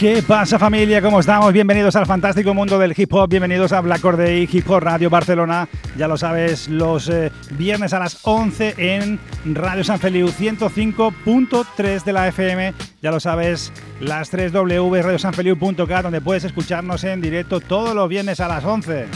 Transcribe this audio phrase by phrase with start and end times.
[0.00, 1.02] ¿Qué pasa familia?
[1.02, 1.52] ¿Cómo estamos?
[1.52, 5.68] Bienvenidos al fantástico mundo del hip hop, bienvenidos a Black Corday Hip Hop Radio Barcelona.
[5.98, 12.12] Ya lo sabes, los eh, viernes a las 11 en Radio San Feliu 105.3 de
[12.14, 12.72] la FM.
[13.02, 18.40] Ya lo sabes, las 3 W radiosanfeliu.cat donde puedes escucharnos en directo todos los viernes
[18.40, 19.06] a las 11.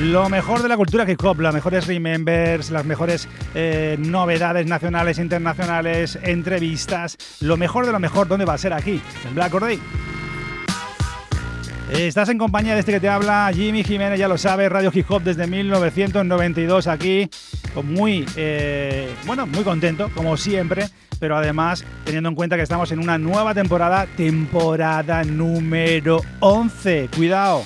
[0.00, 5.18] Lo mejor de la cultura hip hop, las mejores remembers, las mejores eh, novedades nacionales
[5.18, 9.02] internacionales, entrevistas, lo mejor de lo mejor, ¿dónde va a ser aquí?
[9.28, 9.78] En Black Or Day.
[11.92, 15.10] Estás en compañía de este que te habla, Jimmy Jiménez, ya lo sabes, Radio Hip
[15.10, 17.28] Hop desde 1992 aquí,
[17.84, 23.00] muy, eh, bueno, muy contento, como siempre, pero además teniendo en cuenta que estamos en
[23.00, 27.64] una nueva temporada, temporada número 11, cuidado.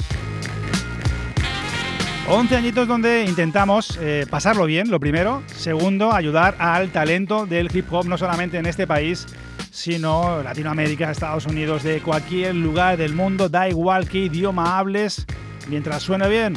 [2.26, 5.42] 11 añitos donde intentamos eh, pasarlo bien, lo primero.
[5.54, 9.26] Segundo, ayudar al talento del hip hop, no solamente en este país,
[9.70, 15.26] sino Latinoamérica, Estados Unidos, de cualquier lugar del mundo, da igual qué idioma hables,
[15.68, 16.54] mientras suene bien.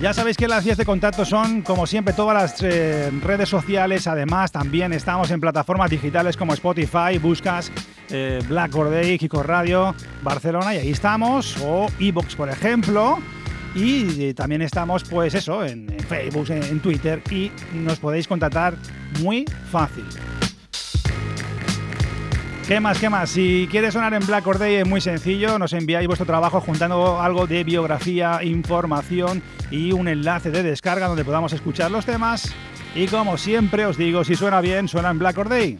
[0.00, 4.06] Ya sabéis que las vías de contacto son, como siempre, todas las eh, redes sociales.
[4.06, 7.70] Además, también estamos en plataformas digitales como Spotify, buscas
[8.10, 11.56] eh, Black Corday, Kiko Radio, Barcelona, y ahí estamos.
[11.62, 13.18] O Evox, por ejemplo.
[13.74, 18.74] Y eh, también estamos, pues eso, en, Facebook, en, Twitter, y nos podéis contactar
[19.20, 20.04] muy fácil.
[22.66, 22.98] ¿Qué más?
[22.98, 23.30] ¿Qué más?
[23.30, 27.46] Si quieres sonar en Black Day es muy sencillo, nos enviáis vuestro trabajo juntando algo
[27.46, 32.52] de biografía, información y un enlace de descarga donde podamos escuchar los temas.
[32.94, 35.78] Y como siempre os digo, si suena bien, suena en Black Day.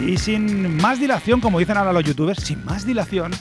[0.00, 3.32] Y sin más dilación, como dicen ahora los youtubers, sin más dilación,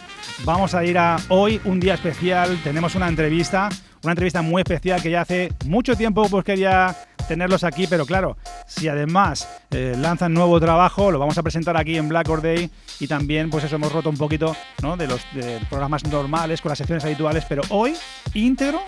[0.45, 2.57] vamos a ir a hoy un día especial.
[2.63, 3.69] Tenemos una entrevista,
[4.03, 6.95] una entrevista muy especial que ya hace mucho tiempo pues quería
[7.27, 11.97] tenerlos aquí, pero claro, si además eh, lanzan nuevo trabajo, lo vamos a presentar aquí
[11.97, 14.95] en Black Or Day y también pues eso hemos roto un poquito ¿no?
[14.95, 15.21] de los
[15.69, 17.95] programas normales con las secciones habituales, pero hoy
[18.33, 18.81] íntegro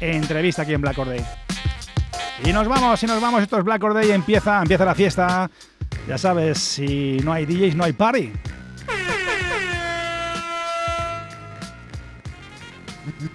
[0.00, 1.24] entrevista aquí en Black Or Day.
[2.44, 5.48] Y nos vamos, y nos vamos, esto es Black Or Day, empieza, empieza la fiesta.
[6.08, 8.32] Ya sabes, si no hay DJs no hay party.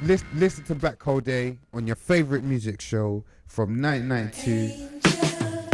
[0.05, 4.89] Lis- Listen to Black Hole Day on your favorite music show from 1992.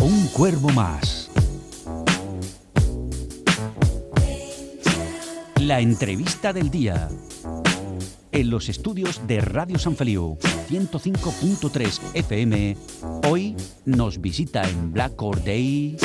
[0.02, 1.30] Un cuervo más.
[5.60, 7.10] La entrevista del día.
[8.32, 10.38] En los estudios de Radio San Feliu
[10.70, 12.76] 105.3 FM,
[13.28, 13.56] hoy
[13.86, 15.98] nos visita en Black Or Day.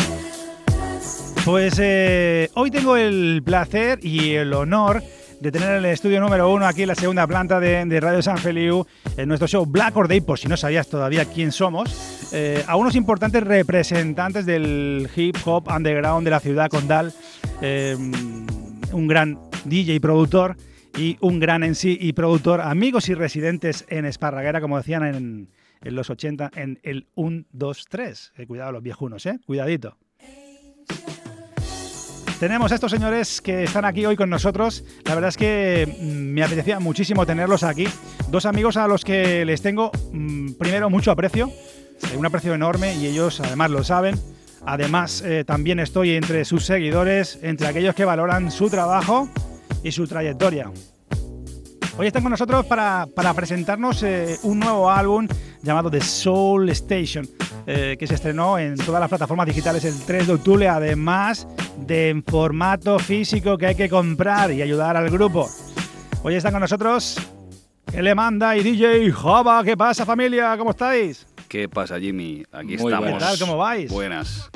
[1.48, 5.02] Pues eh, hoy tengo el placer y el honor
[5.40, 8.84] de tener el estudio número uno aquí en la segunda planta de, Radio San Feliu,
[9.16, 12.76] en nuestro show Black Or Day, por si no sabías todavía quién somos, eh, a
[12.76, 17.14] unos importantes representantes del hip hop underground de la ciudad condal,
[17.62, 17.96] eh,
[18.92, 20.54] un gran DJ y productor
[20.98, 25.48] y un gran en sí y productor, amigos y residentes en Esparraguera, como decían en,
[25.80, 28.32] en los 80, en el 1, 2, 3.
[28.36, 29.38] Eh, cuidado los viejunos, ¿eh?
[29.46, 29.96] Cuidadito.
[32.38, 34.84] Tenemos a estos señores que están aquí hoy con nosotros.
[35.04, 37.88] La verdad es que mm, me apetecía muchísimo tenerlos aquí.
[38.30, 42.94] Dos amigos a los que les tengo, mm, primero, mucho aprecio, eh, un aprecio enorme
[42.94, 44.14] y ellos además lo saben.
[44.64, 49.28] Además, eh, también estoy entre sus seguidores, entre aquellos que valoran su trabajo
[49.82, 50.70] y su trayectoria.
[51.98, 55.26] Hoy están con nosotros para, para presentarnos eh, un nuevo álbum
[55.62, 57.28] llamado The Soul Station,
[57.66, 62.10] eh, que se estrenó en todas las plataformas digitales el 3 de octubre, además de
[62.10, 65.50] en formato físico que hay que comprar y ayudar al grupo.
[66.22, 67.16] Hoy están con nosotros
[67.92, 69.64] Ele Manda y DJ Java.
[69.64, 70.56] ¿Qué pasa familia?
[70.56, 71.26] ¿Cómo estáis?
[71.48, 72.44] ¿Qué pasa, Jimmy?
[72.52, 73.12] Aquí Muy estamos.
[73.14, 73.38] ¿Qué tal?
[73.40, 73.90] ¿Cómo vais?
[73.90, 74.48] Buenas.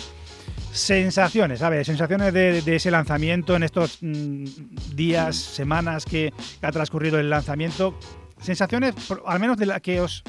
[0.71, 4.45] Sensaciones, a ver, sensaciones de, ese lanzamiento en estos mm,
[4.93, 6.31] días, semanas que
[6.61, 7.97] ha transcurrido el lanzamiento.
[8.41, 8.95] Sensaciones,
[9.25, 10.23] al menos de la que os,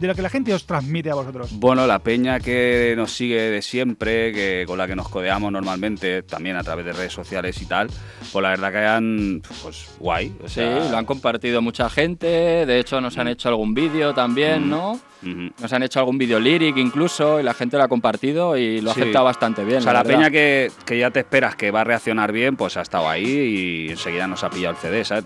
[0.00, 1.50] de lo que la gente os transmite a vosotros.
[1.52, 6.22] Bueno, la peña que nos sigue de siempre, que con la que nos codeamos normalmente,
[6.22, 7.88] también a través de redes sociales y tal,
[8.32, 10.34] pues la verdad que hayan, pues guay.
[10.42, 12.26] O Sí, lo han compartido mucha gente.
[12.26, 14.70] De hecho, nos han hecho algún vídeo también, Mm.
[14.70, 15.00] ¿no?
[15.22, 18.90] Nos han hecho algún vídeo lyric incluso y la gente lo ha compartido y lo
[18.90, 19.02] ha Sí.
[19.02, 19.78] aceptado bastante bien.
[19.78, 20.16] O sea, la, verdad.
[20.18, 23.26] peña que, que ya te esperas que va a reaccionar bien, pues ha estado ahí
[23.26, 25.24] y enseguida nos ha pillado el CD, ¿sabes?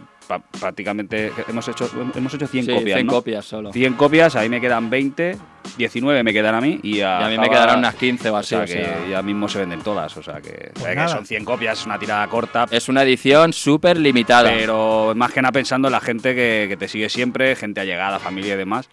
[0.60, 3.12] Prácticamente hemos hecho, hemos hecho 100 Sí, copias, 100 ¿no?
[3.12, 3.72] copias solo.
[3.72, 5.36] 100 copias, ahí me quedan 20,
[5.76, 8.34] 19 me quedan a mí y a, Y a mí me quedarán unas 15 o
[8.34, 8.48] O así.
[8.50, 11.08] sea, o que sea, ya mismo se venden todas, o sea que, o sea, que
[11.08, 14.50] son 100 copias, es una tirada corta, Es una edición súper limitada.
[14.50, 18.18] pero más que nada pensando en la gente que, que te sigue siempre, gente allegada,
[18.18, 18.88] familia y demás.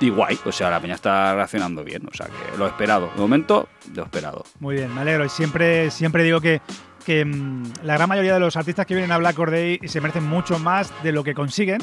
[0.00, 3.10] Y guay, o sea, la peña está reaccionando bien, o sea que lo esperado.
[3.14, 4.44] De momento, lo esperado.
[4.58, 5.24] Muy bien, me alegro.
[5.24, 6.60] Y siempre, siempre digo que,
[7.04, 10.00] que mm, la gran mayoría de los artistas que vienen a Black Or Day se
[10.00, 11.80] merecen mucho más de lo que consiguen,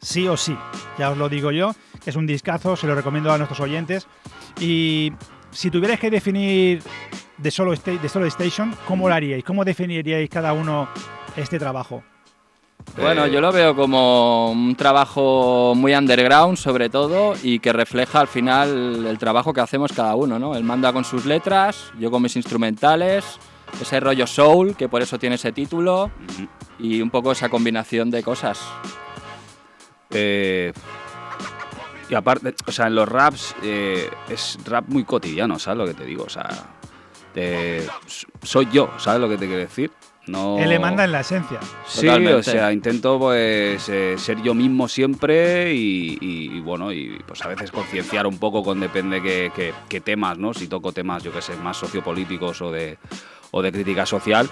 [0.00, 0.56] sí o sí.
[0.98, 1.74] Ya os lo digo yo,
[2.06, 4.06] es un discazo, se lo recomiendo a nuestros oyentes.
[4.60, 5.12] Y
[5.50, 6.82] si tuvierais que definir
[7.36, 9.44] de Solo, de Solo Station, ¿cómo lo haríais?
[9.44, 10.88] ¿Cómo definiríais cada uno
[11.36, 12.02] este trabajo?
[12.96, 18.26] Bueno, yo lo veo como un trabajo muy underground, sobre todo, y que refleja al
[18.26, 20.56] final el trabajo que hacemos cada uno, ¿no?
[20.56, 23.38] Él manda con sus letras, yo con mis instrumentales,
[23.80, 26.10] ese rollo soul, que por eso tiene ese título,
[26.78, 28.60] y un poco esa combinación de cosas.
[30.10, 30.72] Eh,
[32.08, 35.94] y aparte, o sea, en los raps eh, es rap muy cotidiano, ¿sabes lo que
[35.94, 36.24] te digo?
[36.24, 36.48] O sea,
[37.32, 37.86] te-
[38.42, 39.92] soy yo, ¿sabes lo que te quiero decir?
[40.26, 40.58] No...
[40.58, 41.58] Él le manda en la esencia.
[41.86, 42.34] Sí, Totalmente.
[42.38, 47.42] o sea, intento pues eh, ser yo mismo siempre y, y- y, bueno, y pues
[47.42, 50.52] a veces concienciar un poco con depende qué, qué- qué temas, ¿no?
[50.52, 52.98] Si toco temas, yo que sé, más sociopolíticos o de,
[53.50, 54.48] o de crítica social,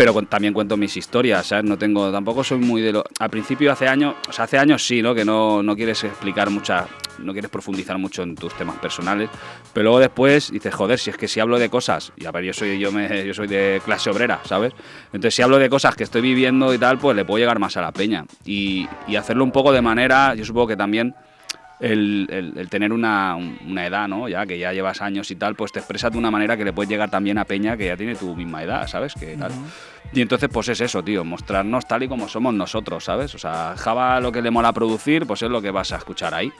[0.00, 1.64] pero también cuento mis historias, ¿sabes?
[1.64, 3.04] No tengo, tampoco soy muy de lo...
[3.18, 5.14] Al principio, hace años, o sea, hace años sí, ¿no?
[5.14, 6.86] Que no, no quieres explicar mucha,
[7.18, 9.28] no quieres profundizar mucho en tus temas personales,
[9.74, 12.44] pero luego después dices, joder, si es que si hablo de cosas, y a ver,
[12.44, 14.72] yo soy, yo me, yo soy de clase obrera, ¿sabes?
[15.12, 17.76] Entonces, si hablo de cosas que estoy viviendo y tal, pues le puedo llegar más
[17.76, 18.24] a la peña.
[18.46, 21.14] Y, y hacerlo un poco de manera, yo supongo que también
[21.80, 24.28] el, el- el tener una, un- una edad, ¿no?
[24.28, 26.72] Ya que ya llevas años y tal, pues te expresas de una manera que le
[26.72, 29.14] puedes llegar también a Peña que ya tiene tu misma edad, ¿sabes?
[29.14, 29.50] Que tal.
[30.12, 33.32] Y entonces, pues es eso, tío, mostrarnos tal y como somos nosotros, ¿sabes?
[33.34, 36.34] O sea, Java lo que le mola producir, pues es lo que vas a escuchar
[36.34, 36.50] ahí.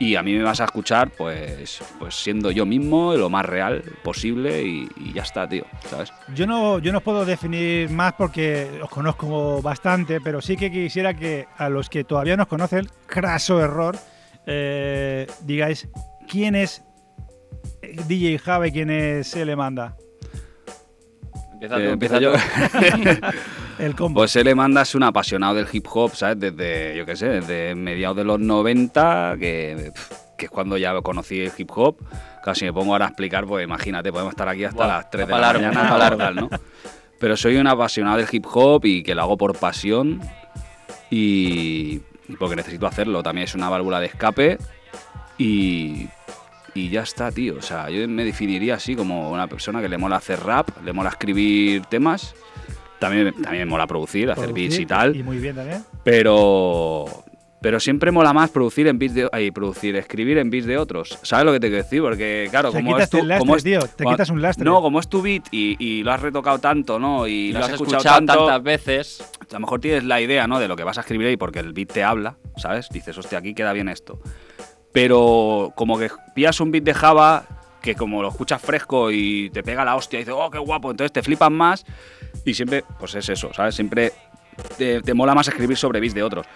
[0.00, 3.82] Y a mí me vas a escuchar, pues, pues siendo yo mismo, lo más real
[4.02, 6.12] posible y, y ya está, tío, ¿sabes?
[6.34, 10.70] Yo no, yo no os puedo definir más porque os conozco bastante, pero sí que
[10.70, 13.96] quisiera que a los que todavía nos conocen, craso error,
[14.50, 15.88] eh, digáis
[16.26, 16.82] quién es
[18.06, 19.96] DJ Java y quién es Se le manda.
[21.52, 22.32] Empieza tú, Eh, empieza yo.
[23.78, 24.20] El combo.
[24.20, 26.40] Pues él manda es un apasionado del hip hop, ¿sabes?
[26.40, 29.92] Desde, yo qué sé, desde mediados de los 90, que,
[30.38, 31.96] es cuando ya conocí el hip hop.
[32.42, 35.32] Casi me pongo ahora a explicar, pues imagínate, podemos estar aquí hasta las 3 de
[35.32, 36.18] la largo, mañana o largo.
[36.18, 36.48] tal, ¿no?
[37.20, 40.20] Pero soy un apasionado del hip hop y que lo hago por pasión.
[41.10, 42.00] y
[42.38, 43.22] porque necesito hacerlo.
[43.22, 44.58] También es una válvula de escape
[45.38, 46.08] y,
[46.74, 47.56] y ya está, tío.
[47.58, 50.92] O sea, yo me definiría así como una persona que le mola hacer rap, le
[50.92, 52.34] mola escribir temas.
[52.98, 55.16] También, también me mola producir, hacer beats y Producir, tal.
[55.16, 55.84] Y muy bien también.
[56.02, 57.24] Pero.
[57.60, 59.28] Pero siempre mola más producir en beats de.
[59.32, 61.18] Ay, producir, escribir en beats de otros.
[61.22, 62.00] ¿Sabes lo que te quiero decir?
[62.02, 63.18] Porque, claro, Te como quitas es tu.
[63.18, 64.64] el lastre, como es- tío, te cua- quitas un lastre.
[64.64, 67.26] No, como es tu beat y, y lo has retocado tanto, ¿no?
[67.26, 68.46] Y, Y lo lo has has escuchado, escuchado tanto.
[68.46, 69.32] tantas veces.
[69.50, 70.60] A lo mejor tienes la idea, ¿no?
[70.60, 72.88] De lo que vas a escribir ahí porque el beat te habla, ¿sabes?
[72.90, 74.20] Dices, hostia, aquí queda bien esto.
[74.92, 77.44] Pero como que pillas un beat de Java
[77.82, 80.90] que como lo escuchas fresco y te pega la hostia y dices, oh, qué guapo,
[80.90, 81.84] entonces te flipan más
[82.44, 83.74] y siempre, pues es eso, ¿sabes?
[83.74, 84.12] Siempre
[84.76, 86.46] te, te mola más escribir sobre beats de otros.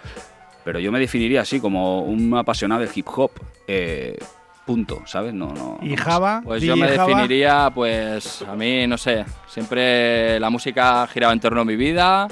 [0.64, 3.32] Pero yo me definiría así como un apasionado del hip hop,
[3.66, 4.16] eh,
[4.64, 5.34] punto, ¿sabes?
[5.34, 5.78] No, no.
[5.82, 5.96] Y.
[5.96, 11.06] Java, Pues yo me Java, definiría, pues a mí, no sé, siempre la música ha
[11.08, 12.28] girado en torno a mi vida.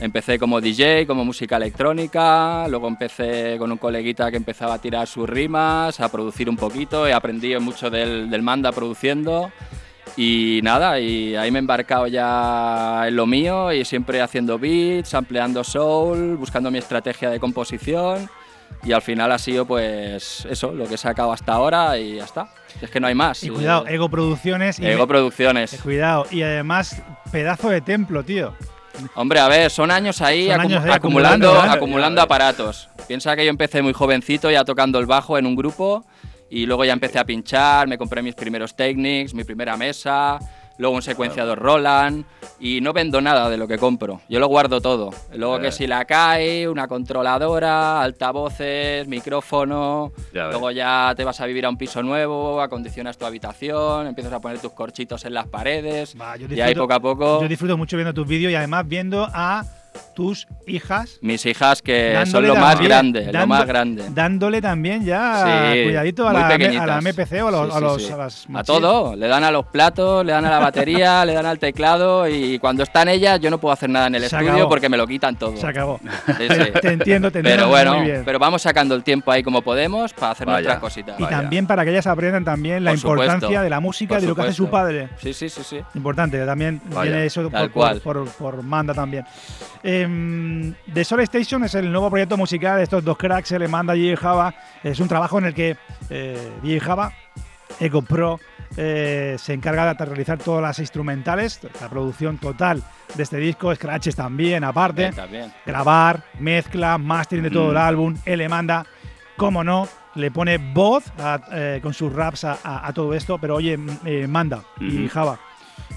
[0.00, 5.06] Empecé como DJ, como música electrónica, luego empecé con un coleguita que empezaba a tirar
[5.06, 9.52] sus rimas, a producir un poquito, he aprendido mucho del, del manda produciendo
[10.16, 15.14] y nada, y ahí me he embarcado ya en lo mío y siempre haciendo beats,
[15.14, 18.28] ampliando soul, buscando mi estrategia de composición
[18.84, 22.24] y al final ha sido pues eso, lo que he sacado hasta ahora y ya
[22.24, 22.48] está.
[22.80, 23.42] Es que no hay más.
[23.44, 24.78] Y cuidado, Ego Producciones.
[24.78, 25.74] y Ego Producciones.
[25.74, 26.26] eh, Cuidado.
[26.30, 27.02] Y además,
[27.32, 28.54] pedazo de templo, tío.
[29.14, 31.76] Hombre, a ver, son años ahí, Son acu- años ahí acumulando, acumulando, ¿eh?
[31.76, 32.88] acumulando aparatos.
[33.06, 36.04] Piensa que yo empecé muy jovencito ya tocando el bajo en un grupo
[36.50, 40.38] y luego ya empecé a pinchar, me compré mis primeros Technics, mi primera mesa,
[40.78, 42.24] luego un secuenciador Roland
[42.58, 44.20] y no vendo nada de lo que compro.
[44.28, 45.10] Yo lo guardo todo.
[45.34, 45.60] Luego Eh.
[45.62, 51.66] que si la cae, una controladora, altavoces, micrófono, Ya luego ya te vas a vivir
[51.66, 56.16] a un piso nuevo, acondicionas tu habitación, empiezas a poner tus corchitos en las paredes
[56.20, 57.42] Va, yo y ahí disfruto- poco a poco...
[57.42, 59.64] Yo disfruto mucho viendo tus vídeos y además viendo a
[60.14, 61.18] tus hijas.
[61.22, 64.04] Mis hijas que son lo más también- grande, lo más grande.
[64.10, 67.74] Dándole también ya Sí, cuidadito a la, a la MPC o a los, Sí, a
[67.78, 68.12] sí, los- sí.
[68.12, 68.66] a las A machines.
[68.66, 72.28] todo, le dan a los platos, le dan a la batería, le dan al teclado
[72.28, 74.68] y cuando están ellas yo no puedo hacer nada en el Se estudio acabó.
[74.68, 75.56] porque me lo quitan todo.
[75.56, 76.00] Se acabó.
[76.26, 76.70] Sí, sí.
[76.82, 77.42] Te entiendo, te entiendo.
[77.42, 78.22] Pero bueno, muy bien.
[78.24, 80.56] pero vamos sacando el tiempo ahí como podemos para hacer Vaya.
[80.58, 81.18] nuestras cositas.
[81.18, 81.38] y Vaya.
[81.40, 83.62] también para que ellas aprendan también la Por importancia supuesto.
[83.62, 85.08] de la música, Por de lo que hace su padre.
[85.22, 85.80] Sí, sí, sí, sí.
[85.94, 88.00] Importante, también Vaya, viene eso tal por, cual.
[88.00, 89.24] por, por- por Manda también.
[89.82, 93.68] Em, The Soul Station es el nuevo proyecto musical de estos dos cracks, se le
[93.68, 94.54] manda DJ Java.
[94.82, 95.76] Es un trabajo en el que
[96.10, 97.12] eh, DJ Java,
[97.78, 98.38] Eco Pro,
[98.76, 102.82] eh, se encarga de realizar todas las instrumentales, la producción total
[103.14, 105.52] de este disco, scratches también, aparte Bien, también.
[105.64, 107.70] grabar, mezcla, mastering de todo Mm.
[107.70, 108.16] el álbum.
[108.26, 108.84] Él le manda,
[109.36, 113.38] cómo no, le pone voz a- eh, con sus raps a, a- a todo esto.
[113.38, 115.08] Pero oye, mm, eh, manda y Ujú.
[115.08, 115.40] Java,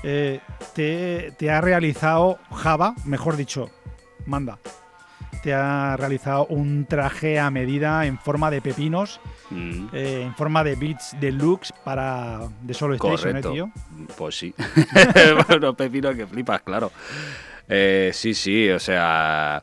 [0.03, 0.39] eh,
[0.73, 3.69] te, te ha realizado Java, mejor dicho,
[4.25, 4.57] manda.
[5.41, 9.87] Te ha realizado un traje a medida en forma de pepinos, Mm.
[9.93, 13.71] eh, en forma de beats deluxe para The Solo Station, ¿eh, tío?
[14.17, 14.53] Pues sí.
[15.49, 16.91] bueno, pepino que flipas, claro.
[17.67, 19.61] Eh, sí, sí, o sea,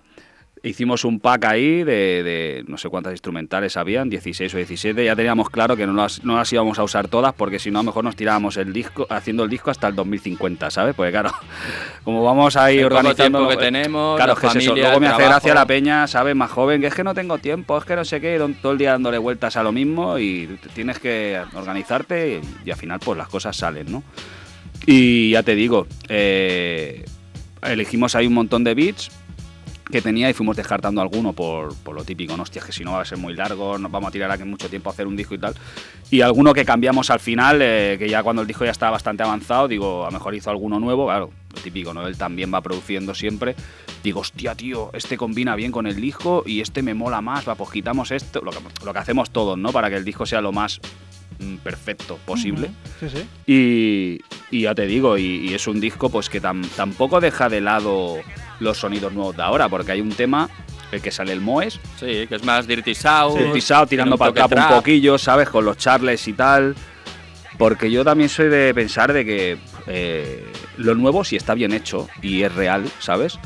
[0.63, 5.05] hicimos un pack ahí de, de no sé cuántas instrumentales habían, 16 o 17.
[5.05, 7.79] Ya teníamos claro que no las, no las íbamos a usar todas porque si no,
[7.79, 10.95] a lo mejor nos tirábamos el disco, haciendo el disco hasta el 2050, ¿sabes?
[10.95, 11.31] Porque claro,
[12.05, 13.49] como vamos ahí El organizando.
[13.49, 14.71] que tenemos, Claro, la es que es eso.
[14.71, 16.37] familia, Luego me hace gracia la peña, ¿sabes?
[16.37, 18.79] Más joven, que es que no tengo tiempo, es que no sé qué, todo el
[18.79, 23.17] día dándole vueltas a lo mismo y tienes que organizarte y, y al final pues
[23.17, 24.03] las cosas salen, ¿no?
[24.87, 27.05] Y ya te digo, eh,
[27.63, 29.11] elegimos ahí un montón de beats
[29.91, 32.43] que tenía y fuimos descartando alguno por, por lo típico, ¿no?
[32.43, 34.69] Hostia, que si no va a ser muy largo, nos vamos a tirar aquí mucho
[34.69, 35.55] tiempo a hacer un disco y tal.
[36.11, 39.23] Y alguno que cambiamos al final, eh, que ya cuando el disco ya estaba bastante
[39.23, 42.07] avanzado, digo, a lo mejor hizo alguno nuevo, claro, lo típico, ¿no?
[42.07, 43.55] Él también va produciendo siempre.
[44.03, 47.55] Digo, hostia, tío, este combina bien con el disco y este me mola más, va,
[47.55, 49.73] pues quitamos esto, lo que, lo que hacemos todos, ¿no?
[49.73, 50.81] Para que el disco sea lo más
[51.63, 52.71] perfecto posible.
[53.01, 53.27] Sí, sí.
[53.47, 54.21] Y,
[54.57, 57.61] y ya te digo, y, y es un disco pues que tam- tampoco deja de
[57.61, 58.17] lado
[58.61, 60.49] los sonidos nuevos de ahora, porque hay un tema,
[60.93, 63.39] el que sale el Moes, Sí, que es más Dirty South.
[63.53, 65.49] pisado tirando para el trap un poquillo, ¿sabes?
[65.49, 66.75] Con los charles y tal.
[67.59, 70.45] Porque yo también soy de pensar de que eh,
[70.79, 73.39] lo nuevo, si está bien hecho y es real, ¿sabes?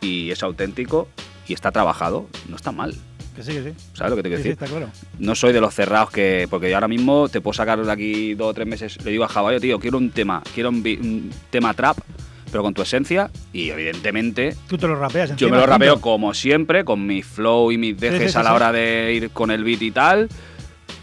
[0.00, 1.08] Y es auténtico
[1.46, 2.94] y está trabajado, no está mal.
[3.40, 3.76] Que sí, que sí.
[3.94, 4.64] ¿Sabes lo que te quiero Sí, sí, decir?
[4.64, 4.92] está claro.
[5.18, 6.46] No soy de los cerrados que.
[6.50, 9.02] Porque yo ahora mismo te puedo sacar de aquí dos o tres meses.
[9.04, 11.96] Le digo a "Oye, tío, quiero un tema, quiero un, un tema trap,
[12.50, 13.30] pero con tu esencia.
[13.52, 17.22] Y evidentemente, Tú te lo rapeas yo encima, me lo rapeo como siempre, con mi
[17.22, 18.56] flow y mis dejes sí, a la sí.
[18.56, 20.28] hora de ir con el beat y tal.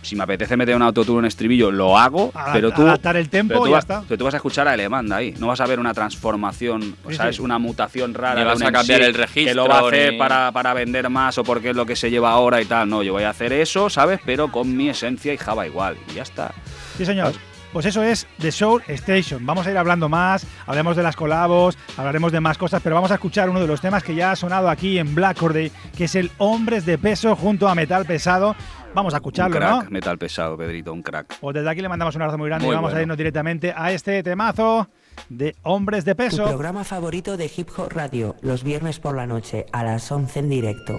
[0.07, 2.81] Si me apetece meter un autotune en estribillo, lo hago, Adap- pero tú.
[2.83, 4.03] adaptar el tempo pero tú y ya está.
[4.07, 5.33] pero tú vas a escuchar a Elemanda ahí.
[5.37, 7.29] No vas a ver una transformación, o Sí, sea, sí.
[7.31, 8.39] es una mutación rara.
[8.39, 10.51] Ni vas un a cambiar MC el registro, Que lo va a hacer ni- para,
[10.51, 12.89] para vender más o porque es lo que se lleva ahora y tal.
[12.89, 14.19] No, yo voy a hacer eso, ¿sabes?
[14.25, 15.97] Pero con mi esencia y Java igual.
[16.09, 16.51] Y ya está.
[16.97, 17.33] Sí, señor.
[17.73, 19.45] Pues eso es The Soul Station.
[19.45, 23.11] Vamos a ir hablando más, hablaremos de las colabos, hablaremos de más cosas, pero vamos
[23.11, 26.05] a escuchar uno de los temas que ya ha sonado aquí en Black Corday, que
[26.05, 28.55] es el Hombres de Peso junto a Metal Pesado.
[28.97, 29.89] Vamos a Un escucharlo, crack, ¿no?
[29.91, 31.37] metal pesado, Pedrito, un crack.
[31.39, 33.71] Pues desde aquí le mandamos un abrazo muy grande Muy y vamos a irnos directamente
[33.77, 34.89] a este temazo
[35.29, 36.45] de Hombres de Tu Peso.
[36.45, 40.49] programa favorito de Hip Hop Radio, los viernes por la noche a las 11 en
[40.49, 40.97] directo.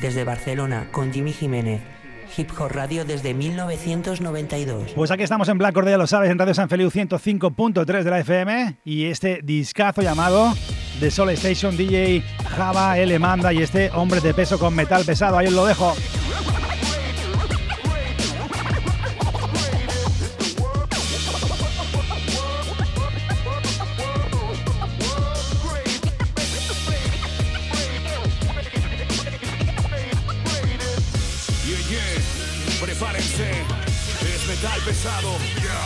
[0.00, 1.82] Desde Barcelona, con Jimmy Jiménez.
[2.36, 4.92] Hip Hop Radio desde 1992.
[4.94, 8.10] Pues aquí estamos en Black Corday, ya lo sabes, en Radio San Feliu 105.3 de
[8.10, 10.54] la FM y este discazo llamado
[11.00, 12.22] The Soul Station DJ
[12.56, 15.36] Java L Manda y este Hombres de Peso con metal pesado.
[15.36, 15.92] Ahí os lo dejo.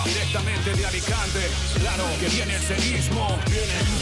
[0.05, 1.41] Directamente de Alicante.
[1.79, 3.29] Claro que viene el seísmo.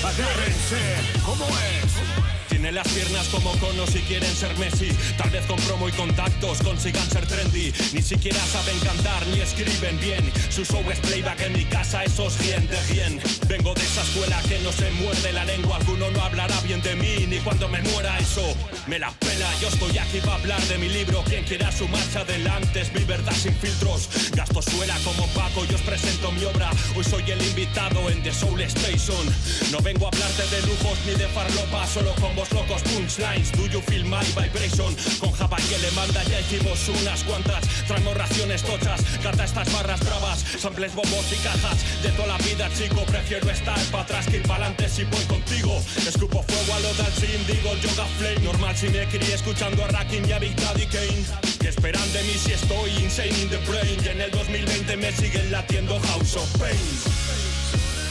[0.03, 2.42] Agárrense, ¿cómo es?
[2.63, 4.91] Tienen las piernas como conos y quieren ser Messi.
[5.19, 7.73] Tal vez con promo y contactos consigan ser trendy.
[7.93, 10.33] Ni siquiera saben cantar ni escriben bien.
[10.49, 13.21] Su show es playback en mi casa, eso es bien de bien.
[13.49, 15.79] Vengo de esa escuela que no se muerde la lengua.
[15.79, 18.55] Alguno no hablará bien de mí ni cuando me muera eso.
[18.87, 21.25] Me la pela, yo estoy aquí para hablar de mi libro.
[21.25, 24.09] Quien quiera su marcha adelante es mi verdad sin filtros.
[24.37, 26.71] Gasto suela como Paco, yo os presento mi obra.
[26.95, 29.27] Hoy soy el invitado en The Soul Station.
[29.73, 33.51] No vengo a hablarte de lujos ni de farlopa, solo con vos locos punchlines.
[33.53, 34.95] Do you feel my vibration?
[35.21, 37.65] Con Java que le manda ya hicimos unas cuantas.
[37.87, 40.45] Traemos raciones tochas, cata estas barras bravas.
[40.59, 41.79] Samples, bombos y cajas.
[42.03, 45.25] De toda la vida, chico, prefiero estar para atrás que ir para adelante si voy
[45.25, 45.83] contigo.
[46.07, 48.41] Escupo fuego a lo sin, digo yoga flame.
[48.41, 51.25] Normal si me crié escuchando a Rakim y a Big Daddy Kane.
[51.61, 53.99] ¿Qué esperan de mí si estoy insane in the brain?
[54.05, 56.77] Y en el 2020 me siguen latiendo House of Pain.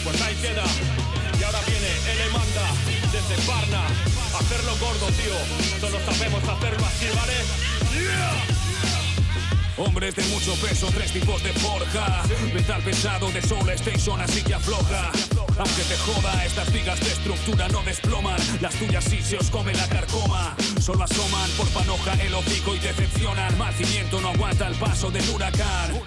[0.03, 0.63] Pues ahí queda.
[1.39, 2.71] Y ahora viene, él le manda
[3.11, 4.20] desde Parna.
[4.41, 5.79] Hacerlo gordo, tío.
[5.79, 8.60] Solo sabemos hacerlo así, ¿vale?
[9.77, 12.23] Hombres de mucho peso, tres tipos de forja.
[12.53, 15.11] Metal pesado de Soul Station, así que afloja.
[15.57, 18.39] Aunque te joda, estas vigas de estructura no desploman.
[18.61, 20.55] Las tuyas sí se os come la carcoma.
[20.79, 23.57] Solo asoman por panoja el hocico y decepcionan.
[23.57, 26.01] Mal cimiento no aguanta el paso del huracán.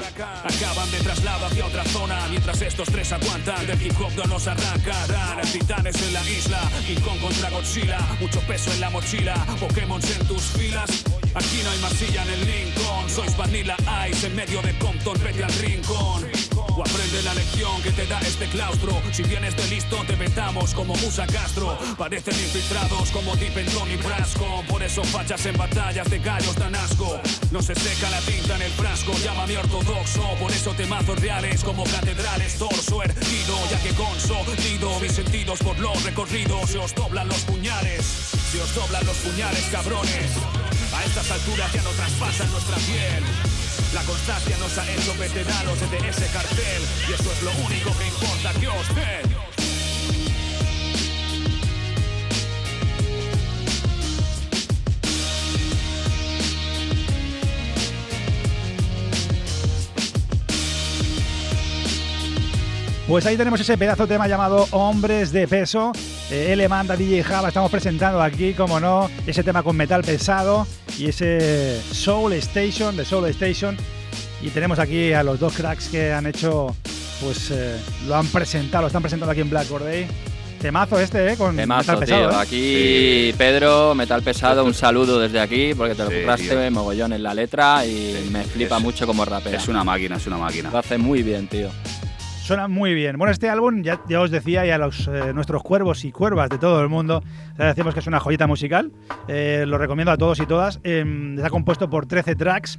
[0.45, 2.27] Acaban de traslado hacia otra zona.
[2.29, 5.41] Mientras estos tres aguantan, del hip hop no nos arrancarán.
[5.53, 7.99] Titanes en la isla, King Kong contra Godzilla.
[8.21, 10.91] Mucho peso en la mochila, Pokémon en tus filas.
[11.35, 13.11] Aquí no hay masilla en el Lincoln.
[13.11, 13.77] Sois Vanilla
[14.11, 16.54] Ice en medio de Compton, vete al rincón.
[16.77, 19.01] O aprende la lección que te da este claustro.
[19.13, 21.79] Si vienes de listo, te vetamos como Musa Castro.
[21.97, 24.65] Parecen infiltrados como Deep en Tony Brasco.
[24.69, 27.21] Por eso fachas en batallas de gallos dan asco.
[27.53, 30.23] No se seca la tinta en el frasco, llámame ortodoxo.
[30.41, 32.59] Por eso temazos reales como catedrales.
[32.59, 36.71] Torso erguido, ya que consolido mis sentidos por los recorridos.
[36.71, 38.05] Se os doblan los puñales.
[38.51, 40.31] Se os doblan los puñales, cabrones.
[40.93, 43.64] A estas alturas ya no traspasan nuestra piel.
[43.95, 48.07] La constancia nos ha hecho veteranos de ese cartel y eso es lo único que
[48.07, 49.35] importa que os den.
[63.07, 65.93] Pues ahí tenemos ese pedazo de tema llamado Hombres de Peso.
[66.31, 70.67] Eh, L manda DJ Java, estamos presentando aquí, como no, ese tema con metal pesado
[70.99, 73.77] y ese Soul Station, de Soul Station.
[74.43, 76.75] Y tenemos aquí a los dos cracks que han hecho,
[77.23, 77.77] pues eh,
[78.07, 80.07] lo han presentado, lo están presentando aquí en Black Day.
[80.61, 81.37] Temazo este, ¿eh?
[81.37, 82.29] Con Temazo, metal pesado.
[82.31, 82.39] tío.
[82.39, 82.43] ¿eh?
[82.43, 86.71] Aquí, Pedro, Metal Pesado, un saludo desde aquí, porque te lo Sí, curraste tío.
[86.71, 89.57] mogollón en la letra y Sí, me flipa es- mucho como rapea.
[89.59, 90.71] Es una máquina, es una máquina.
[90.71, 91.69] Lo hace muy bien, tío.
[92.45, 93.17] Suena muy bien.
[93.17, 96.51] Bueno, este álbum, ya, ya os decía, y a los, eh, nuestros cuervos y cuervas
[96.51, 97.23] de todo el mundo,
[97.59, 98.93] ya decimos que es una joyita musical.
[99.29, 100.79] Eh, lo recomiendo a todos y todas.
[100.85, 102.77] Eh, está compuesto por 13 tracks,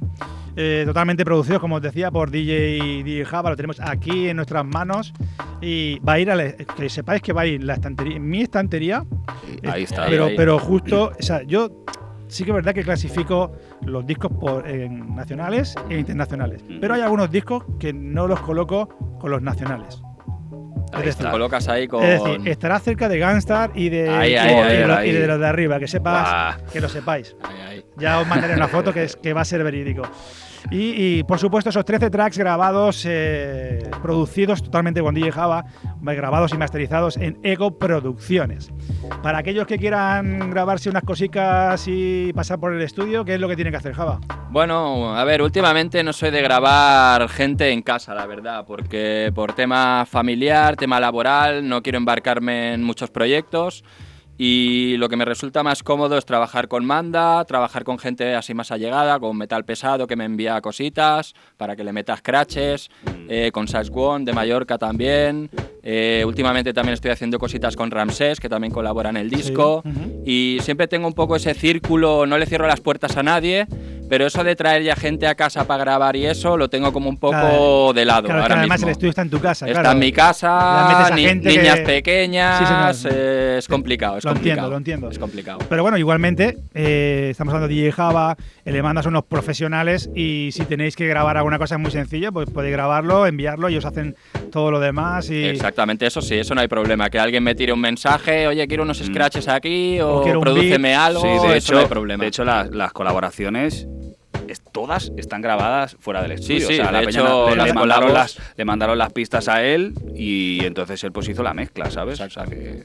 [0.54, 3.50] eh, totalmente producidos, como os decía, por DJ, DJ Java.
[3.50, 5.12] Lo tenemos aquí en nuestras manos.
[5.60, 8.28] Y va a ir a la- que sepáis que va a ir la estantería, en
[8.28, 9.04] mi estantería.
[9.68, 10.34] Ahí está, Pero, ahí.
[10.36, 11.84] pero justo, o sea, yo
[12.28, 16.62] sí que es verdad que clasifico los discos por, en nacionales e internacionales.
[16.80, 18.88] Pero hay algunos discos que no los coloco
[19.20, 20.02] con los nacionales.
[20.92, 22.02] Ahí Te colocas ahí con.
[22.02, 24.86] es decir, estará cerca de Gunstar y de, Ahí, y ahí, de- ahí, y de
[24.86, 27.36] los- y de los de arriba, que sepas, que lo sepáis.
[27.98, 30.02] Ya os mandaré una foto que, es, que va a ser verídico.
[30.70, 35.64] Y, por supuesto esos 13 tracks grabados, eh, producidos totalmente con DJ Java,
[36.00, 38.70] grabados y masterizados en Ego Producciones.
[39.22, 43.48] Para aquellos que quieran grabarse unas cositas y pasar por el estudio, ¿qué es lo
[43.48, 44.20] que tienen que hacer Java?
[44.50, 49.52] Bueno, a ver, últimamente no soy de grabar gente en casa, la verdad, porque por
[49.52, 53.84] tema familiar, tema laboral, no quiero embarcarme en muchos proyectos.
[54.38, 58.52] Y lo que me resulta más cómodo es trabajar con Manda, trabajar con gente así
[58.52, 62.90] más allegada, con metal pesado que me envía cositas para que le metas scratches,
[63.28, 65.48] eh, con Sax One de Mallorca también.
[65.82, 69.82] Eh, últimamente también estoy haciendo cositas con Ramsés, que también colabora en el disco.
[70.24, 73.66] Y siempre tengo un poco ese círculo, no le cierro las puertas a nadie,
[74.08, 77.08] pero eso de traer ya gente a casa para grabar y eso lo tengo como
[77.08, 78.24] un poco de lado.
[78.24, 78.88] Claro, ahora además mismo.
[78.88, 79.66] el estudio está en tu casa.
[79.66, 79.92] Está claro.
[79.94, 82.64] en mi casa, ni- niñas que- pequeñas, Sí,
[83.04, 83.14] señor.
[83.16, 84.70] eh, es complicado, es Lo entiendo, complicado.
[84.70, 85.10] lo entiendo.
[85.10, 85.58] Es complicado.
[85.68, 90.64] Pero bueno, igualmente, eh, estamos hablando de DJ Java, Elemanda son los profesionales y si
[90.64, 94.16] tenéis que grabar alguna cosa muy sencilla, pues podéis grabarlo, enviarlo y os hacen
[94.50, 95.30] todo lo demás.
[95.30, 97.08] Y, Exactamente, eso sí, eso no hay problema.
[97.10, 100.44] Que alguien me tire un mensaje, oye, quiero unos scratches aquí, o, O quiero un
[100.44, 101.00] prodúceme beat.
[101.00, 102.22] algo, Sí, de eso hecho, no hay problema.
[102.22, 103.86] de hecho las, las colaboraciones
[104.48, 106.68] es- todas están grabadas fuera del Sí, estudio.
[106.68, 107.10] sí, o sea, de la hecho,
[107.46, 111.12] peña le, las le mandaron las, le mandaron las pistas a él y entonces él
[111.12, 112.20] pues hizo la mezcla, ¿sabes?
[112.20, 112.84] O sea que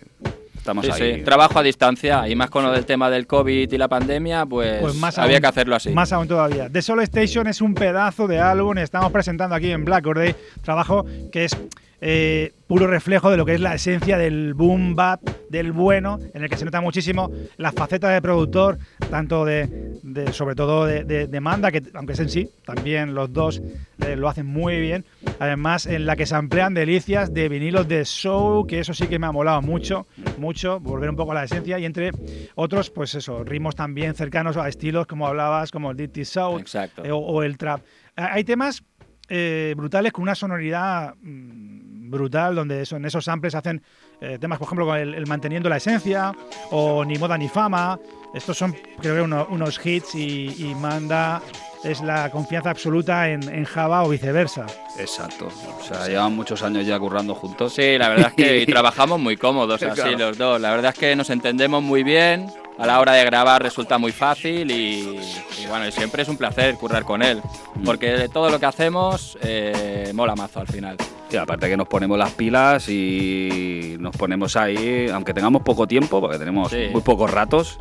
[0.56, 1.16] estamos Sí, ahí.
[1.16, 4.46] sí, trabajo a distancia y más con lo del tema del COVID y la pandemia,
[4.46, 5.90] pues, Pues más había aún- que hacerlo así.
[5.90, 6.70] Más aún todavía.
[6.70, 8.78] The Solo Station es un pedazo de álbum.
[8.78, 11.58] Estamos presentando aquí en Black Day trabajo que es
[12.02, 16.44] eh, puro reflejo de lo que es la esencia del boom bap, del bueno, en
[16.44, 18.78] el que se nota muchísimo la faceta de productor,
[19.10, 23.14] tanto de, de- sobre todo de, de- de Manda, que aunque es en sí, también
[23.14, 23.62] los dos
[24.06, 25.06] eh, lo hacen muy bien.
[25.40, 29.20] Además, en la que se emplean delicias de vinilos de show, que eso sí que
[29.20, 31.78] me ha molado mucho, mucho, volver un poco a la esencia.
[31.80, 32.12] Y entre
[32.56, 37.04] otros, pues eso, ritmos también cercanos a estilos, como hablabas, como el Dirty Exacto.
[37.04, 37.82] eh, o, o el trap.
[38.16, 38.84] Hay temas
[39.30, 41.81] eh, brutales con una sonoridad mm,
[42.12, 43.82] brutal, donde eso- en esos samples hacen
[44.20, 46.32] eh, temas, por ejemplo, con el, el Manteniendo la Esencia
[46.70, 47.98] o Ni Moda ni Fama.
[48.36, 51.42] Estos son, creo que, uno- unos hits y, y manda
[51.84, 54.68] es la confianza absoluta en, en Java o viceversa.
[55.00, 55.48] Exacto.
[55.80, 57.74] O sea, llevan muchos años ya currando juntos.
[57.74, 60.18] Sí, la verdad es que y trabajamos muy cómodos así Claro.
[60.18, 60.62] los dos.
[60.62, 62.52] La verdad es que nos entendemos muy bien.
[62.78, 65.20] A la hora de grabar resulta muy fácil y,
[65.62, 67.42] y bueno, y siempre es un placer currar con él.
[67.76, 67.84] Mm.
[67.84, 70.98] Porque todo lo que hacemos eh, mola mazo al final.
[71.32, 76.20] Y aparte que nos ponemos las pilas y nos ponemos ahí, aunque tengamos poco tiempo,
[76.20, 76.90] porque tenemos Sí.
[76.92, 77.78] muy pocos ratos,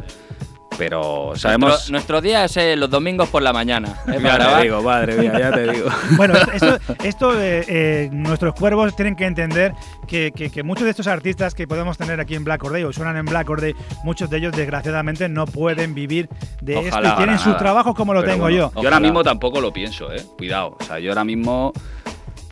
[0.80, 1.68] pero sabemos...
[1.68, 4.00] Nuestro, nuestro día es eh, los domingos por la mañana.
[4.08, 4.18] ¿eh?
[4.22, 5.90] Ya te digo, madre mía, ya te digo.
[6.16, 9.74] Bueno, esto, esto eh, eh, nuestros cuervos tienen que entender
[10.08, 12.92] que, que- que muchos de estos artistas que podemos tener aquí en Black Day o
[12.94, 16.28] suenan en Black Day, muchos de ellos desgraciadamente no pueden vivir
[16.62, 18.72] de esto Ojalá, y tienen sus trabajos como lo Pero tengo bueno, yo.
[18.74, 20.22] Yo ahora mismo tampoco lo pienso, eh.
[20.38, 20.78] Cuidado.
[20.80, 21.72] O sea, yo ahora mismo.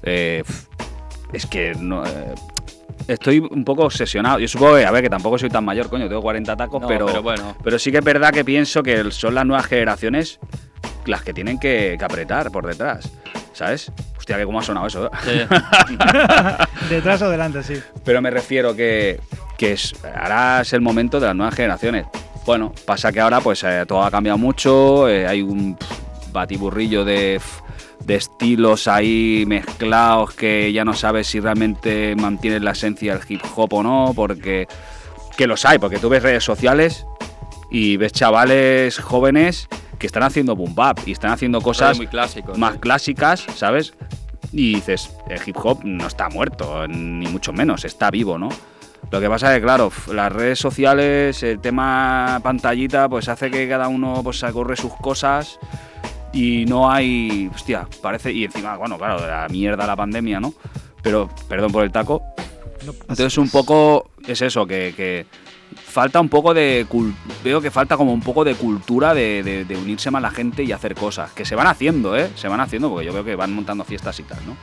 [0.03, 0.45] eh,
[1.33, 2.03] es que no.
[3.09, 4.39] Estoy un poco obsesionado.
[4.39, 6.87] Yo supongo que, a ver, que tampoco soy tan mayor, coño, tengo 40 tacos, No,
[6.87, 7.57] pero, pero bueno.
[7.65, 10.39] pero sí que es verdad que pienso que son las nuevas generaciones
[11.07, 13.11] las que tienen que, que apretar por detrás,
[13.55, 13.91] ¿sabes?
[14.19, 15.11] Hostia, que cómo ha sonado eso.
[15.25, 15.41] Sí.
[16.91, 17.81] Detrás o delante, sí.
[18.05, 19.19] Pero me refiero que,
[19.57, 22.05] que es, ahora es el momento de las nuevas generaciones.
[22.45, 25.79] Bueno, pasa que ahora pues eh, todo ha cambiado mucho, eh, hay un
[26.31, 27.41] batiburrillo de,
[28.05, 33.43] de estilos ahí mezclados que ya no sabes si realmente mantienen la esencia del hip
[33.55, 34.67] hop o no, porque
[35.37, 37.07] que los hay, porque tú ves redes sociales
[37.71, 42.57] y ves chavales jóvenes que están haciendo boom bap y están haciendo cosas muy clásicos.
[42.57, 42.79] más sí.
[42.81, 43.95] clásicas, ¿sabes?
[44.53, 48.49] Y dices, el hip hop no está muerto, ni mucho menos, está vivo, ¿no?
[49.11, 53.69] Lo que pasa es que, claro, las redes sociales, el tema pantallita, pues hace que
[53.69, 55.59] cada uno pues corre sus cosas
[56.33, 60.53] y no hay, hostia, parece, y encima, bueno, claro, de la mierda la pandemia, ¿no?
[61.03, 62.23] Pero, perdón por el taco,
[62.85, 65.27] No entonces un poco es eso, que, que
[65.75, 66.87] falta un poco de...
[67.45, 70.63] Veo que falta como un poco de cultura de, de- de unirse más la gente
[70.65, 71.33] y hacer cosas.
[71.33, 72.29] Que se van haciendo, ¿eh?
[72.35, 74.57] Se van haciendo porque yo veo que van montando fiestas y tal, ¿no?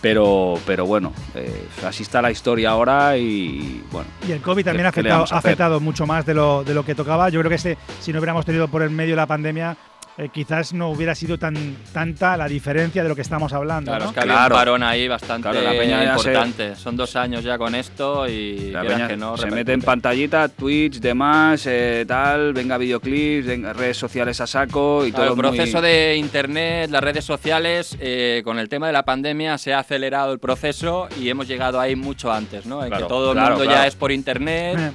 [0.00, 4.08] Pero, pero bueno, eh, así está la historia ahora y bueno.
[4.28, 7.28] Y el COVID también ha afectado mucho más de lo, de lo que tocaba.
[7.30, 9.76] Yo creo que este, si no hubiéramos tenido por el medio la pandemia,
[10.18, 13.90] eh, quizás no hubiera sido tan tanta la diferencia de lo que estamos hablando.
[13.92, 14.10] Claro, ¿no?
[14.10, 14.54] es que había Claro.
[14.54, 16.76] un parón ahí bastante Claro, la peña ya se- importante.
[16.76, 19.54] Son dos años ya con esto y La peña que no, se repercute.
[19.60, 25.12] mete en pantallita, Twitch, demás, eh, tal, venga videoclips, venga redes sociales a saco y
[25.12, 25.88] Claro, todo el proceso muy...
[25.88, 30.32] de internet, las redes sociales, eh, con el tema de la pandemia se ha acelerado
[30.32, 32.82] el proceso y hemos llegado ahí mucho antes, ¿no?
[32.82, 33.70] En Claro, que todo el mundo claro.
[33.70, 34.92] ya es por internet.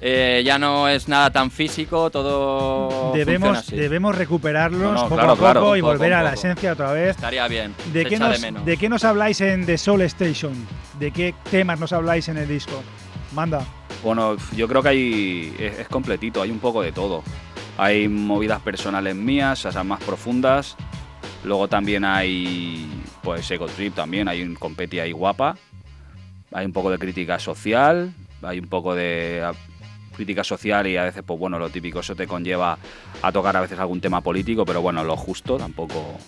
[0.00, 3.74] Eh, ya no es nada tan físico, todo Debemos, así.
[3.76, 6.40] debemos recuperarlos No, no, poco claro, a poco claro, y poco, volver a la poco.
[6.40, 7.10] esencia otra vez.
[7.16, 7.74] Estaría bien.
[7.92, 8.64] ¿De se qué, echa nos, de menos.
[8.66, 10.52] ¿De qué nos habláis en The Soul Station?
[10.98, 12.82] ¿De qué temas nos habláis en el disco?
[13.32, 13.64] Manda.
[14.02, 17.22] Bueno, yo creo que hay es, es completito, hay un poco de todo.
[17.78, 20.76] Hay movidas personales mías, esas más profundas.
[21.44, 22.88] Luego también hay,
[23.22, 25.56] pues, Ego Trip también, hay un competi ahí guapa.
[26.52, 29.42] Hay un poco de crítica social, hay un poco de
[30.14, 32.78] crítica social y a veces, pues bueno, lo típico, eso te conlleva
[33.22, 36.18] a tocar a veces algún tema político, pero bueno, lo justo, tampoco...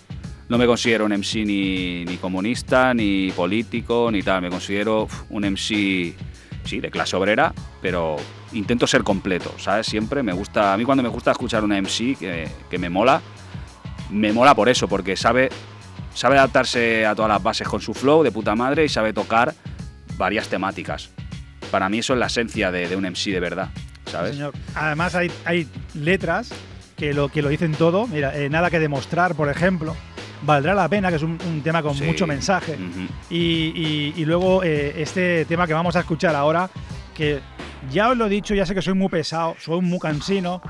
[0.49, 4.41] No me considero un MC ni, ni comunista, ni político, ni tal.
[4.41, 6.15] Me considero un MC,
[6.63, 8.15] sí, de clase obrera, pero
[8.53, 9.87] intento ser completo, ¿sabes?
[9.87, 13.21] Siempre me gusta, a mí cuando me gusta escuchar un MC que, que me mola,
[14.09, 15.49] me mola por eso, porque sabe,
[16.13, 19.53] sabe adaptarse a todas las bases con su flow de puta madre y sabe tocar
[20.17, 21.11] varias temáticas.
[21.71, 23.69] Para mí eso es la esencia de, de un MC de verdad,
[24.05, 24.31] ¿sabes?
[24.33, 24.53] Señor.
[24.75, 26.49] Además hay, hay letras
[26.95, 28.07] que lo, que lo dicen todo.
[28.07, 29.95] Mira, eh, nada que demostrar, por ejemplo.
[30.43, 32.03] Valdrá la pena, que es un, un tema con Sí.
[32.03, 32.73] mucho mensaje.
[32.73, 33.07] Ujú.
[33.29, 36.69] Y, y- y luego eh, este tema que vamos a escuchar ahora,
[37.15, 37.39] que
[37.91, 40.61] ya os lo he dicho, ya sé que soy muy pesado, soy muy cansino,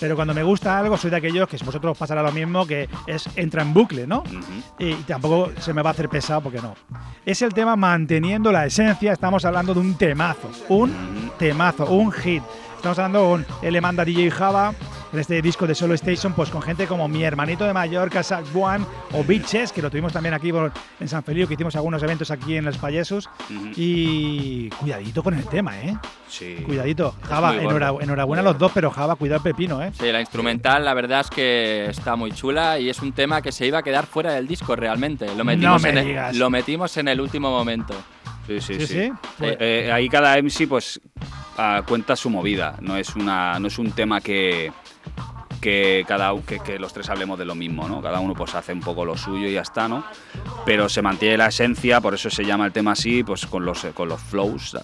[0.00, 2.66] pero cuando me gusta algo soy de aquellos que si vosotros os pasará lo mismo,
[2.66, 4.22] que es entra en bucle, ¿no?
[4.78, 6.74] Y tampoco se me va a hacer pesado porque no.
[7.24, 12.42] Es el tema manteniendo la esencia, estamos hablando de un temazo, un temazo, un hit.
[12.76, 14.74] Estamos hablando con él manda DJ Java
[15.14, 18.44] en este disco de Solo Station, pues con gente como mi hermanito de Mallorca, Sack
[18.54, 22.02] One o Bitches, que lo tuvimos también aquí por- en San Feliu, que hicimos algunos
[22.02, 23.28] eventos aquí en Los Payesos.
[23.76, 25.96] Y cuidadito con el tema, ¿eh?
[26.28, 26.56] Sí.
[26.66, 27.14] Cuidadito.
[27.22, 29.92] Java, enhorabuena a los dos, pero Java, cuidado pepino, ¿eh?
[29.98, 33.52] Sí, la instrumental la verdad es que está muy chula y es un tema que
[33.52, 35.32] se iba a quedar fuera del disco realmente.
[35.36, 36.36] Lo metimos, me en, el, digas.
[36.36, 37.94] lo metimos en el último momento.
[38.46, 38.86] Sí, sí, Sí, sí.
[38.86, 39.12] sí.
[39.38, 39.44] Sí.
[39.58, 41.00] Eh, ahí cada MC pues
[41.56, 44.72] ah, cuenta su movida, no es una no es un tema que
[45.60, 48.02] que cada que, que los tres hablemos de lo mismo, ¿no?
[48.02, 50.04] Cada uno pues hace un poco lo suyo y ya está, ¿no?
[50.66, 53.82] Pero se mantiene la esencia, por eso se llama el tema así, pues con los
[53.94, 54.78] con los flows, eh,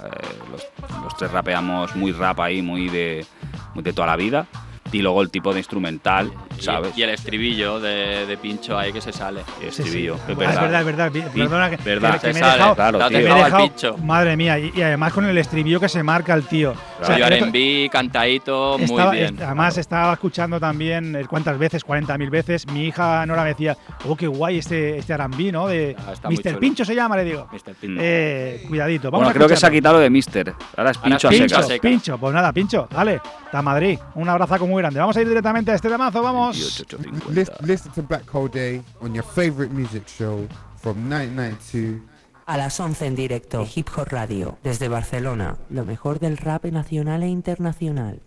[0.51, 0.66] los,
[1.05, 3.27] los tres rapeamos muy rap ahí, muy de
[3.75, 4.46] muy de toda la vida
[4.92, 6.96] y luego el tipo de instrumental, ¿sabes?
[6.96, 9.40] Y, el estribillo de, de pincho ahí que se sale.
[9.61, 9.83] Y Sí, sí.
[9.83, 10.81] estribillo, es Ah, es verdad.
[10.81, 11.12] es verdad.
[11.12, 12.12] Perdona que, verdad.
[12.14, 12.75] que- que Se me he sale, dejado.
[12.75, 13.11] claro, tío.
[13.11, 13.96] me he dejado pincho.
[13.99, 16.75] madre mía, y, y además con el estribillo que se marca el tío.
[17.01, 19.35] O sea, R&B, cantadito, muy bien.
[19.35, 22.66] est- además estaba escuchando también eh, cuántas veces, 40.000 veces.
[22.68, 25.66] Mi hija Nora me decía, oh, qué guay este, este R&B, ¿no?
[25.66, 26.59] De Ah, Mr.
[26.59, 27.49] Pincho se llama, le digo.
[27.53, 27.75] Mr.
[27.75, 28.01] Pincho.
[28.03, 29.11] Eh, cuidadito.
[29.11, 30.53] Vamos Bueno, a creo que se ha quitado lo de Mister.
[30.77, 31.66] Ahora es Ahora pincho a Pincho, secas.
[31.68, 31.88] seca.
[31.88, 33.99] pincho, pues nada, pincho, dale, está Madrid.
[34.14, 35.01] Un abrazo muy grande.
[35.01, 36.49] Vamos a ir directamente a este temazo, vamos.
[36.52, 37.30] 28.50.
[37.30, 42.02] Listen, listen to Black Hole Day on your favorite music show from 1992.
[42.46, 47.22] A las 11 en directo, Hip Hop Radio, desde Barcelona, lo mejor del rap nacional
[47.22, 48.22] e internacional.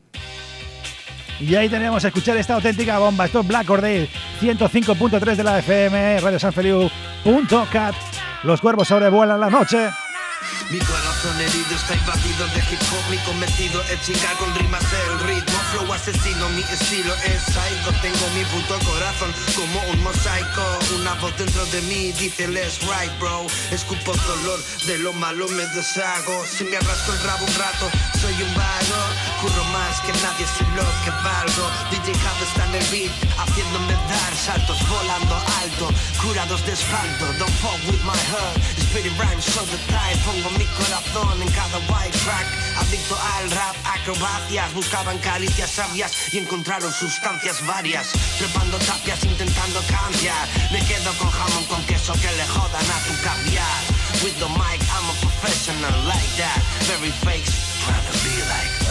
[1.39, 3.25] Y ahí tenemos a escuchar esta auténtica bomba.
[3.25, 4.09] Esto es Black Corday
[4.39, 7.95] 105.3 de la FM, Radio San Feliu.cat.
[8.43, 9.89] Los cuervos sobrevuelan la noche.
[10.71, 15.19] Mi corazón herido está invadido de hip hop Mi cometido es chingar con rimas el
[15.27, 15.52] ritmo
[15.93, 17.91] asesino, mi estilo es psycho.
[18.01, 20.62] Tengo mi puto corazón como un mosaico
[21.31, 23.45] dentro de mí dice let's right bro.
[23.71, 26.45] Escupo dolor, de lo malo me deshago.
[26.45, 29.01] Si me arrasco el rabo un rato, soy un vago.
[29.41, 31.65] Curro más que nadie, sé lo que valgo.
[31.91, 35.89] DJ Hub está en el beat Haciéndome dar saltos, volando alto.
[36.21, 38.57] Curados de espanto, don't fuck with my heart.
[38.77, 42.47] Spitting rhymes all the time Pongo mi corazón en cada white track.
[42.77, 48.12] Adicto al rap, acrobacias Buscaban caricias sabias y encontraron sustancias varias.
[48.38, 50.47] Trepando tapias intentando cambiar.
[50.71, 53.80] Me quedo con jamón con queso que le jodan a tu caviar.
[54.23, 56.60] With the mic I'm a professional like that.
[56.88, 57.47] Very fake,
[57.84, 58.83] trying to be like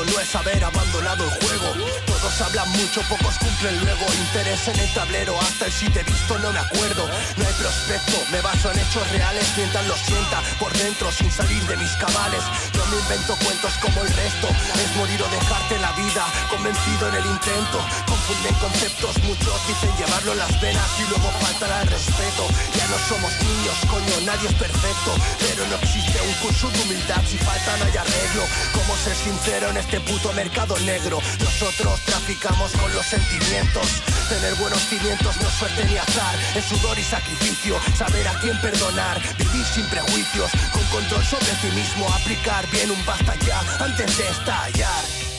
[0.00, 1.74] No es haber abandonado el juego.
[2.06, 4.06] Todos hablan mucho, pocos cumplen luego.
[4.14, 7.06] Interés en el tablero, hasta el si te he visto no me acuerdo.
[7.36, 11.62] No hay prospecto, me baso en hechos reales mientras lo sienta por dentro sin salir
[11.64, 12.42] de mis cabales.
[12.74, 17.14] No me invento cuentos como el resto, es morir o dejarte la vida, convencido en
[17.16, 17.84] el intento.
[18.30, 22.46] Confunden conceptos, muchos dicen llevarlo en las venas y luego faltará el respeto.
[22.78, 27.22] Ya no somos niños, coño, nadie es perfecto, pero no existe un curso de humildad
[27.26, 28.46] si falta no hay arreglo.
[28.72, 31.18] ¿Cómo ser sincero en este puto mercado negro?
[31.40, 34.00] Nosotros traficamos con los sentimientos.
[34.28, 37.80] Tener buenos cimientos no es suerte ni azar, es sudor y sacrificio.
[37.98, 43.04] Saber a quién perdonar, vivir sin prejuicios, con control sobre ti mismo, aplicar bien un
[43.04, 45.29] basta ya antes de estallar.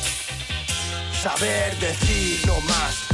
[1.22, 3.11] Saber decir no más.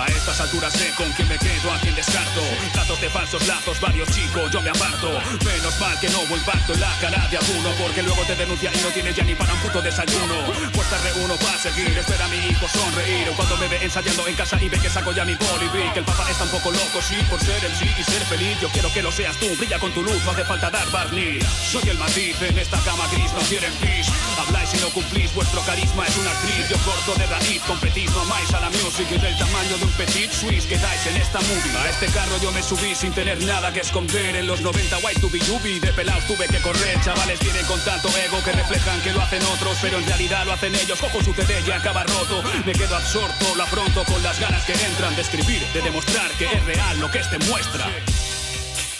[0.00, 2.40] A estas alturas sé con quién me quedo, a quién descarto.
[2.74, 5.20] Datos de falsos lazos, varios chicos, yo me aparto.
[5.44, 8.70] Menos mal que no hubo impacto en la cara de alguno, porque luego te denuncia
[8.72, 10.70] y no tienes ya ni para un puto desayuno.
[10.90, 13.28] Te reúno para seguir, espera a mi hijo sonreír.
[13.36, 16.00] Cuando me ve ensayando en casa y ve que saco ya mi poli, vi que
[16.00, 18.58] el papá está un poco loco, sí, por ser el sí y ser feliz.
[18.60, 21.44] Yo quiero que lo seas tú, brilla con tu luz, no hace falta dar barniz.
[21.70, 24.08] Soy el matiz en esta cama gris, no quieren pis.
[24.36, 26.68] Habláis y no cumplís, vuestro carisma es una actriz.
[26.68, 29.89] Yo corto de raíz, competís, no amáis a la music y del tamaño de un
[29.92, 31.76] petit Swiss que dais en esta movie.
[31.76, 34.36] A este carro yo me subí sin tener nada que esconder.
[34.36, 37.00] En los 90 white to be yubi, de pelados tuve que correr.
[37.02, 40.52] Chavales vienen con tanto ego que reflejan que lo hacen otros, pero en realidad lo
[40.52, 40.98] hacen ellos.
[41.00, 42.42] Cojo su CD y acaba roto.
[42.64, 46.46] Me quedo absorto, lo afronto con las ganas que entran de escribir, de demostrar que
[46.46, 47.86] es real lo que este muestra.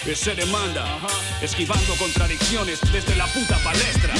[0.04, 0.98] Que se demanda,
[1.42, 4.14] esquivando contradicciones desde la puta palestra.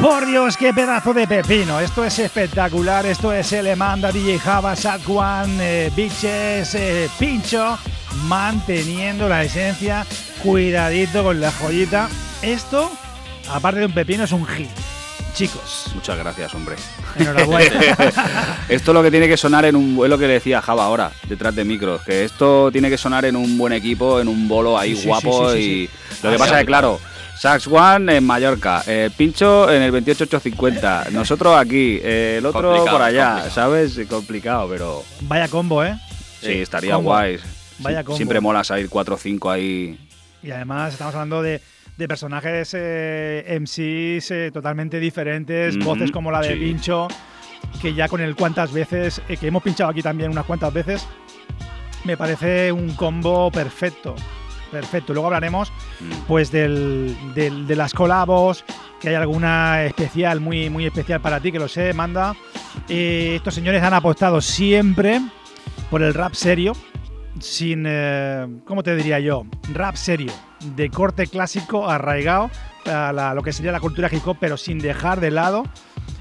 [0.00, 1.78] Por Dios, qué pedazo de pepino.
[1.78, 3.04] Esto es espectacular.
[3.04, 7.78] Esto es Elemanda, DJ Java, Satwan, eh, Bitches, eh, Pincho,
[8.24, 10.06] manteniendo la esencia.
[10.42, 12.08] Cuidadito con la joyita.
[12.40, 12.90] Esto,
[13.50, 14.70] aparte de un pepino, es un hit.
[15.34, 16.76] Chicos, Muchas gracias, hombre.
[17.16, 17.70] enhorabuena.
[18.68, 20.02] esto es lo que tiene que sonar en un.
[20.02, 22.02] Es lo que decía Java ahora, detrás de micros.
[22.02, 25.52] Que esto tiene que sonar en un buen equipo, en un bolo ahí Sí, guapo.
[25.52, 25.90] sí, sí,
[26.22, 26.98] y lo que pasa es que, claro.
[27.40, 32.98] Sax One en Mallorca, eh, Pincho en el 28850, nosotros aquí, eh, el otro Complicado,
[32.98, 33.54] por allá, complicado.
[33.54, 34.00] ¿sabes?
[34.10, 35.98] Complicado, pero Vaya combo, ¿eh?
[36.42, 37.12] sí, estaría combo.
[37.12, 37.38] guay.
[37.78, 38.18] Vaya combo.
[38.18, 39.98] Siempre mola salir 4 o 5 ahí.
[40.42, 41.62] Y además estamos hablando de,
[41.96, 46.60] de personajes eh, MCs eh, totalmente diferentes, voces como la de sí.
[46.60, 47.08] Pincho,
[47.80, 51.06] que ya con el cuantas veces, eh, que hemos pinchado aquí también unas cuantas veces,
[52.04, 54.14] me parece un combo perfecto.
[54.70, 55.12] Perfecto.
[55.12, 56.12] Luego hablaremos Mm.
[56.28, 58.64] pues del, del- de las colabos,
[59.00, 62.34] que hay alguna especial, muy, muy especial para ti, que lo sé, manda.
[62.88, 65.20] Eh, estos señores han apostado siempre
[65.90, 66.72] por el rap serio,
[67.40, 69.44] sin, eh, ¿cómo te diría yo?
[69.72, 70.32] Rap serio,
[70.76, 72.50] de corte clásico, arraigado
[72.86, 75.64] a la- lo que sería la cultura hip hop, pero sin dejar de lado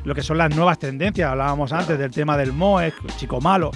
[0.05, 1.29] lo que son las nuevas tendencias.
[1.29, 3.71] Hablábamos antes del tema del Moe, Chico Malo,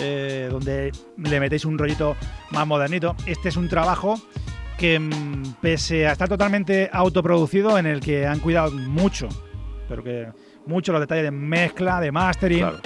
[0.00, 2.16] eh, donde le metéis un rollito
[2.50, 3.14] más modernito.
[3.26, 4.20] Este es un trabajo
[4.78, 9.28] que, mm, pese a estar totalmente autoproducido, en el que han cuidado mucho,
[9.88, 10.28] pero que
[10.66, 12.78] mucho los detalles de mezcla, de mastering, Claro.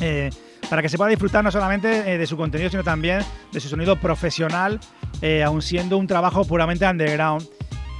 [0.00, 0.30] eh,
[0.70, 3.20] para que se pueda disfrutar no solamente eh, de su contenido, sino también
[3.52, 4.78] de su sonido profesional,
[5.22, 7.46] eh, aun siendo un trabajo puramente underground.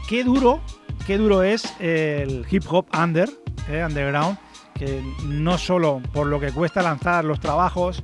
[0.08, 0.60] Qué duro,
[1.06, 3.28] qué duro es el hip hop under,
[3.68, 4.38] eh, underground,
[4.74, 8.02] que no solo por lo que cuesta lanzar los trabajos,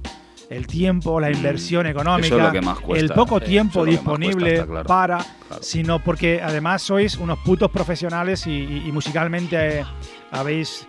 [0.50, 3.84] el tiempo, la Mm, inversión económica, eso es lo que más cuesta, el poco tiempo
[3.84, 4.86] es disponible cuesta, está claro.
[4.86, 5.62] para, Claro.
[5.62, 9.84] sino porque además sois unos putos profesionales y, y- y musicalmente eh,
[10.30, 10.84] habéis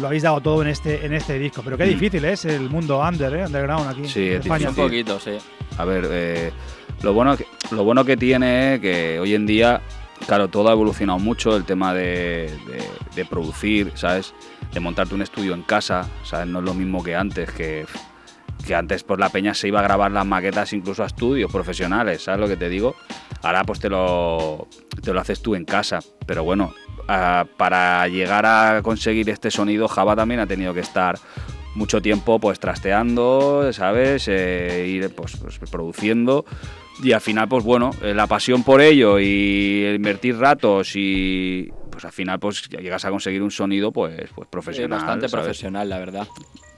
[0.00, 1.62] lo habéis dado todo en este en este disco.
[1.64, 1.88] Pero qué Mm.
[1.90, 4.70] difícil es el mundo under, eh, underground aquí Sí, en es España.
[4.70, 5.32] Un poquito, sí.
[5.78, 6.50] A ver, eh,
[7.02, 9.80] lo, bueno que, lo bueno que tiene es que hoy en día,
[10.26, 14.34] claro, todo ha evolucionado mucho, el tema de, de- de producir, ¿sabes?
[14.72, 16.48] De montarte un estudio en casa, ¿sabes?
[16.48, 17.86] No es lo mismo que antes, que,
[18.66, 22.24] que antes por la peña se iba a grabar las maquetas incluso a estudios profesionales,
[22.24, 22.94] ¿sabes lo que te digo?
[23.42, 24.68] Ahora pues te lo,
[25.02, 26.72] te lo haces tú en casa, pero bueno,
[27.08, 31.18] ah, para llegar a conseguir este sonido, Java también ha tenido que estar
[31.74, 34.28] mucho tiempo pues trasteando, ¿sabes?
[34.28, 36.44] Eh, ir pues, pues, produciendo
[37.02, 42.04] Y al final, pues bueno, eh, la pasión por ello y invertir ratos y pues
[42.04, 44.98] al final pues llegas a conseguir un sonido pues, pues profesional.
[44.98, 45.44] bastante ¿sabes?
[45.44, 46.28] profesional, la verdad.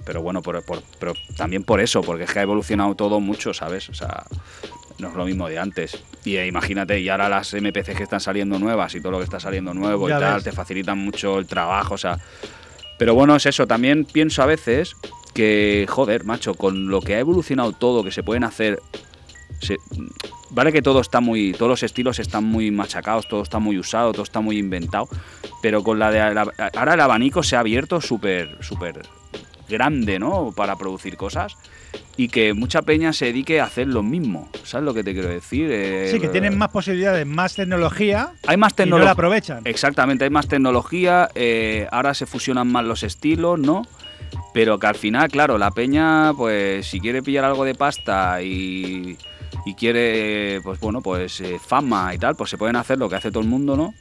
[0.05, 3.55] Pero bueno, por- por- pero también por eso, porque es que ha evolucionado todo mucho,
[3.55, 3.89] ¿sabes?
[3.89, 4.25] O sea,
[4.99, 6.03] no es lo mismo de antes.
[6.25, 9.25] Y eh, imagínate, y ahora las MPCs que están saliendo nuevas y todo lo que
[9.25, 10.45] está saliendo nuevo Ya y tal, ves.
[10.45, 12.19] te facilitan mucho el trabajo, o sea.
[12.99, 13.67] Pero bueno, es eso.
[13.67, 14.95] También pienso a veces
[15.35, 18.81] que, joder, macho, con lo que ha evolucionado todo, que se pueden hacer.
[19.61, 19.79] se-
[20.51, 21.53] vale que todo está muy.
[21.53, 25.09] Todos los estilos están muy machacados, todo está muy usado, todo está muy inventado.
[25.63, 26.35] Pero con la de.
[26.35, 29.01] la- ahora el abanico se ha abierto súper, súper
[29.69, 30.53] grande, ¿no?
[30.55, 31.57] Para producir cosas.
[32.17, 34.49] Y que mucha peña se dedique a hacer lo mismo.
[34.65, 35.69] ¿Sabes lo que te quiero decir?
[35.71, 38.31] Eh, Sí, que tienen más posibilidades, más tecnología.
[38.47, 39.05] hay más y no tecnología.
[39.05, 39.61] la aprovechan.
[39.65, 43.83] Exactamente, hay más tecnología, eh, ahora se fusionan más los estilos, ¿no?
[44.53, 49.17] Pero que al final, claro, la peña, pues si quiere pillar algo de pasta y,
[49.67, 53.17] y quiere, pues bueno, pues eh, fama y tal, pues se pueden hacer lo que
[53.17, 53.95] hace todo el mundo, ¿no?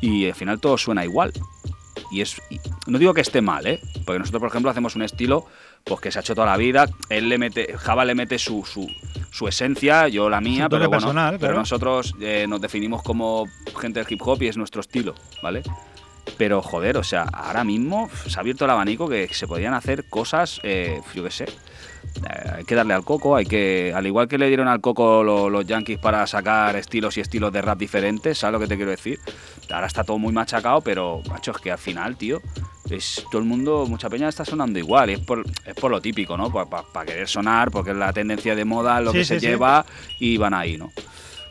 [0.00, 1.32] Y al final todo suena igual.
[2.10, 3.80] Y es, y no digo que esté mal, ¿eh?
[4.04, 5.46] Porque nosotros, por ejemplo, hacemos un estilo
[5.84, 6.88] pues que se ha hecho toda la vida.
[7.08, 8.88] Él le mete, Java le mete su, su,
[9.30, 13.46] su esencia, yo la mía, pero bueno, personal, pero nosotros eh, nos definimos como
[13.80, 15.62] gente del hip hop y es nuestro estilo, ¿vale?
[16.36, 20.08] Pero joder, o sea, ahora mismo se ha abierto el abanico que se podían hacer
[20.08, 21.46] cosas, eh, yo qué sé.
[22.28, 23.92] Eh, hay que darle al coco, hay que.
[23.94, 27.52] Al igual que le dieron al coco lo- los yankees para sacar estilos y estilos
[27.52, 29.20] de rap diferentes, ¿sabes lo que te quiero decir?
[29.70, 32.40] Ahora está todo muy machacado, pero, macho, es que al final, tío,
[32.88, 35.10] es todo el mundo, mucha peña está sonando igual.
[35.10, 36.50] Es por, es por lo típico, ¿no?
[36.50, 39.46] Para querer sonar, porque es la tendencia de moda, lo Sí, que sí, se sí.
[39.46, 39.84] lleva
[40.18, 40.90] y van ahí, ¿no?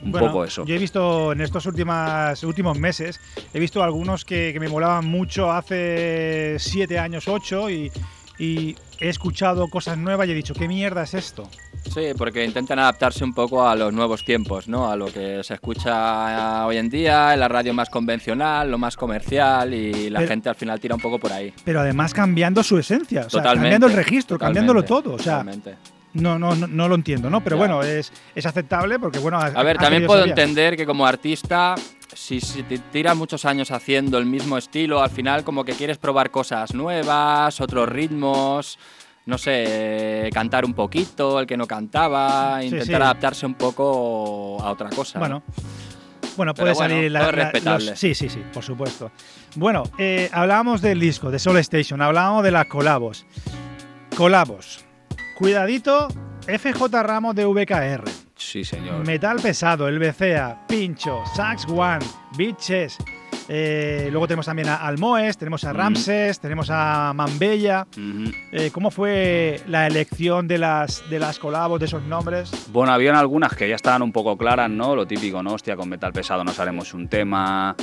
[0.02, 0.66] Un Bueno, poco eso.
[0.66, 3.20] Yo he visto en estos últimas, últimos meses,
[3.54, 7.92] he visto algunos que, que me molaban mucho hace siete años, ocho, y,
[8.38, 11.50] y he escuchado cosas nuevas y he dicho, ¿qué mierda es esto?
[11.94, 14.90] Sí, porque intentan adaptarse un poco a los nuevos tiempos, ¿no?
[14.92, 18.98] A lo que se escucha hoy en día, en la radio más convencional, lo más
[18.98, 21.54] comercial y la Pero- gente al final tira un poco por ahí.
[21.64, 25.14] Pero además cambiando su esencia, o sea, cambiando el registro, cambiándolo todo.
[25.14, 25.76] O sea, totalmente.
[26.14, 27.42] no, no, no, no lo entiendo, ¿no?
[27.44, 27.60] Pero Ya.
[27.60, 31.76] bueno, es, es aceptable porque, bueno, ha- A ver, también puedo entender que como artista,
[32.16, 35.98] si, si te tiras muchos años haciendo el mismo estilo, al final como que quieres
[35.98, 38.80] probar cosas nuevas, otros ritmos,
[39.26, 42.94] no sé, cantar un poquito, el que no cantaba, Sí, intentar sí.
[42.94, 45.20] adaptarse un poco a otra cosa.
[45.20, 45.54] Bueno, ¿no?
[46.38, 47.90] bueno, puede bueno, salir respetable.
[47.92, 49.12] los- sí, sí, sí, por supuesto.
[49.56, 53.26] Bueno, eh, hablábamos del disco, de Soul Station, hablábamos de las colabos.
[54.18, 54.84] Colabos.
[55.38, 56.08] Cuidadito,
[56.48, 58.04] FJ Ramos de VKR.
[58.36, 59.06] Sí, señor.
[59.06, 62.00] Metal pesado, el BCA, Pincho, Sax One,
[62.38, 62.98] Bitches.
[63.48, 65.76] eh, luego tenemos también a Almoes, tenemos a Mm.
[65.78, 67.86] Ramses, tenemos a Mambella.
[68.52, 72.52] Eh, ¿Cómo fue la elección de las, de las colabos, de esos nombres?
[72.72, 74.96] Bueno, habían algunas que ya estaban un poco claras, ¿no?
[74.96, 75.54] Lo típico, ¿no?
[75.54, 77.76] Hostia, con metal pesado nos haremos un tema.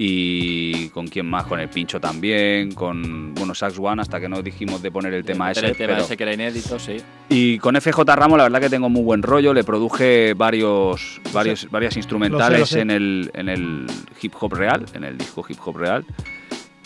[0.00, 4.40] Y con quién más, con el pincho también, con, bueno, Sax One, hasta que no
[4.42, 5.72] dijimos de poner el tema Meter ese.
[5.72, 6.98] el tema pero- ese que era inédito, sí.
[7.28, 9.52] Y con FJ Ramos, la verdad que tengo muy buen rollo.
[9.52, 12.80] Le produje varios, varios, varias instrumentales lo sé.
[12.82, 13.86] En, el, en el
[14.22, 16.04] hip hop real, en el disco hip hop real.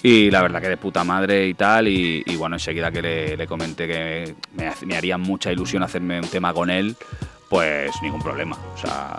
[0.03, 1.89] Y la verdad que de puta madre y tal.
[1.89, 5.83] Y, y bueno, enseguida que le, le comenté que me, hace- me haría mucha ilusión
[5.83, 6.97] hacerme un tema con él,
[7.51, 8.57] pues ningún problema.
[8.75, 9.19] O sea,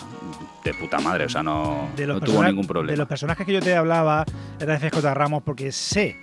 [0.63, 1.25] de puta madre.
[1.25, 2.97] O sea, no, De no tuvo ningún de problema.
[2.97, 4.25] los personajes que yo te hablaba
[4.59, 6.17] era de FJ Ramos porque sé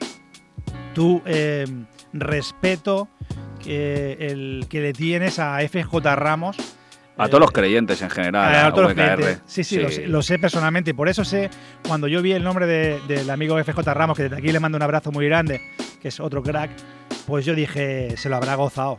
[0.95, 1.67] tu eh,
[2.13, 3.09] respeto
[3.63, 6.57] que, el, que le tienes a FJ Ramos.
[7.19, 8.55] A eh, todos los creyentes en general.
[8.55, 9.15] a a todos los VKR.
[9.17, 9.43] clientes.
[9.47, 10.91] Sí, sí, Lo, sé, lo sé personalmente.
[10.91, 11.51] y Por eso sé,
[11.87, 14.77] cuando yo vi el nombre de- del amigo FJ Ramos, que desde aquí le mando
[14.77, 15.61] un abrazo muy grande,
[16.01, 16.71] que es otro crack,
[17.27, 18.99] pues yo dije, se lo habrá gozado.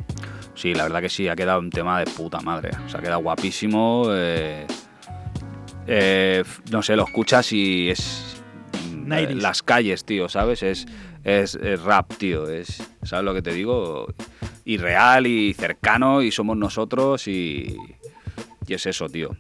[0.53, 2.69] Sí, la verdad que sí, ha quedado un tema de puta madre.
[2.85, 4.05] O sea, ha quedado guapísimo.
[4.11, 4.67] eh,
[5.87, 8.41] eh, no sé, lo escuchas y es.
[8.91, 9.33] mm, 90s.
[9.35, 10.63] Las calles, tío, ¿sabes?
[10.63, 10.85] Es,
[11.23, 12.47] es, es rap, tío.
[12.49, 14.07] Es, ¿Sabes lo que te digo?
[14.63, 17.77] Y real y cercano y somos nosotros y.
[18.67, 19.35] Y es eso, tío.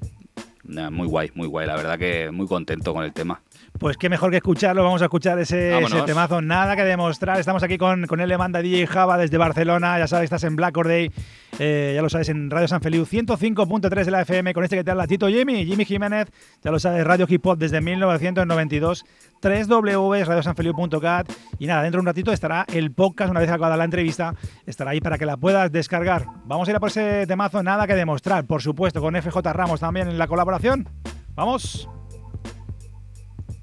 [0.63, 1.67] Nah, Muy guay, muy guay.
[1.67, 3.41] La verdad que muy contento con el tema.
[3.81, 4.83] Pues qué mejor que escucharlo.
[4.83, 5.75] Vamos a escuchar ese,
[6.05, 6.39] temazo.
[6.39, 7.39] Nada que demostrar.
[7.39, 9.97] Estamos aquí con, con le manda DJ Java desde Barcelona.
[9.97, 11.11] Ya sabes, estás en Black Or Day.
[11.57, 14.53] Eh, ya lo sabes, en Radio San Feliu 105.3 de la FM.
[14.53, 16.27] Con este que te habla Tito Jimmy, Jimmy Jiménez.
[16.63, 19.03] Ya lo sabes, Radio Hip Hop desde 1992.
[19.39, 21.31] 3 radiosanfeliu.cat.
[21.57, 23.31] Y nada, dentro de un ratito estará el podcast.
[23.31, 24.35] Una vez acabada la entrevista,
[24.67, 26.27] estará ahí para que la puedas descargar.
[26.45, 27.63] Vamos a ir a por ese temazo.
[27.63, 30.87] Nada que demostrar, por supuesto, con FJ Ramos también en la colaboración.
[31.33, 31.89] Vamos.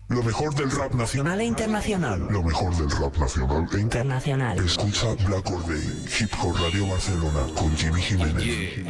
[0.08, 1.38] Lo mejor del rap nacional.
[1.38, 2.26] E internacional.
[2.30, 4.58] Lo mejor del rap nacional e internacional.
[4.58, 8.86] Escucha Black Or Day, Hip Hop Radio Barcelona con Jimmy Jiménez.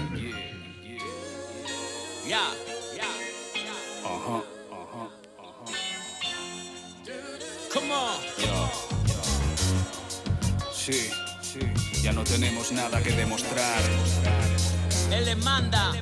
[4.04, 5.08] Ajá, ajá,
[5.42, 5.74] ajá.
[7.74, 8.14] Come on.
[10.72, 11.10] Sí,
[11.42, 11.60] sí,
[12.00, 13.82] ya no tenemos nada que demostrar.
[15.10, 15.92] Él le manda.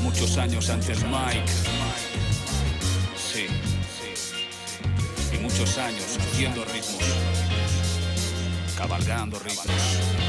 [0.00, 1.73] Muchos años antes Mike.
[5.44, 7.04] Muchos años haciendo ritmos.
[8.78, 10.24] Cabalgando ritmos.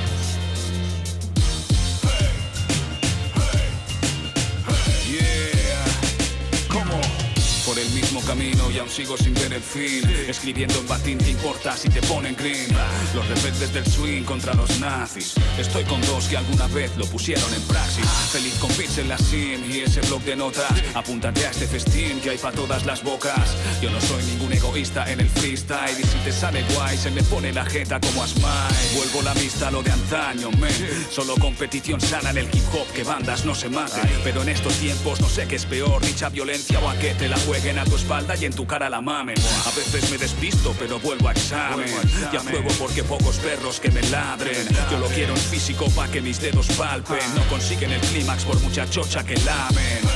[7.96, 10.04] Mismo camino y aún sigo sin ver el fin.
[10.28, 12.68] Escribiendo en batín, ¿qué importa si te ponen green?
[13.16, 15.34] Los rebeldes del swing contra los nazis.
[15.58, 18.06] Estoy con dos que alguna vez lo pusieron en praxis.
[18.34, 20.70] Feliz con beats en la sim y ese blog de notas.
[20.94, 23.56] Apúntate a este festín que hay para todas las bocas.
[23.82, 27.24] Yo no soy ningún egoísta en el freestyle Y si te sale guay se me
[27.24, 28.94] pone la jeta como a Smile.
[28.96, 31.08] Vuelvo la vista a lo de antaño, men.
[31.10, 34.10] Solo competición sana en el hip hop Que bandas no se maten.
[34.26, 37.30] Pero en estos tiempos no sé qué es peor Dicha violencia o a que te
[37.30, 39.36] la jueguen a tu espalda y en tu cara la mamen.
[39.66, 41.88] A veces me despisto pero vuelvo a examen.
[42.32, 44.68] Ya pruebo porque pocos perros que me ladren.
[44.92, 47.20] Yo lo quiero en físico pa' que mis dedos palpen.
[47.36, 50.02] No consiguen el clímax por mucha chocha que lamen.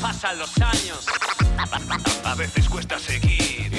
[0.00, 1.06] Pasan los años,
[2.24, 3.70] A veces cuesta seguir.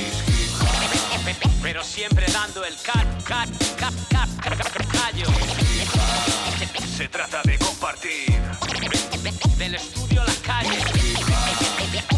[1.61, 5.62] Pero siempre dando el cat, cat, cat, cat, cat, callo.
[7.13, 8.41] Trata de compartir
[9.59, 10.79] Del estudio a la calle.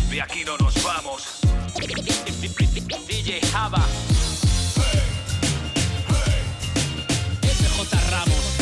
[0.10, 1.41] De aquí no nos vamos
[3.06, 3.86] DJ Java.
[7.41, 8.58] FJ Ramos.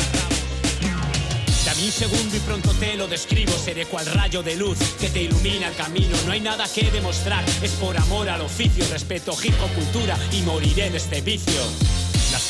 [1.65, 3.51] Dame un segundo y pronto te lo describo.
[3.51, 6.17] Seré cual rayo de luz que te ilumina el camino.
[6.25, 8.83] No hay nada que demostrar, es por amor al oficio.
[8.89, 11.61] Respeto hip cultura y moriré en este vicio.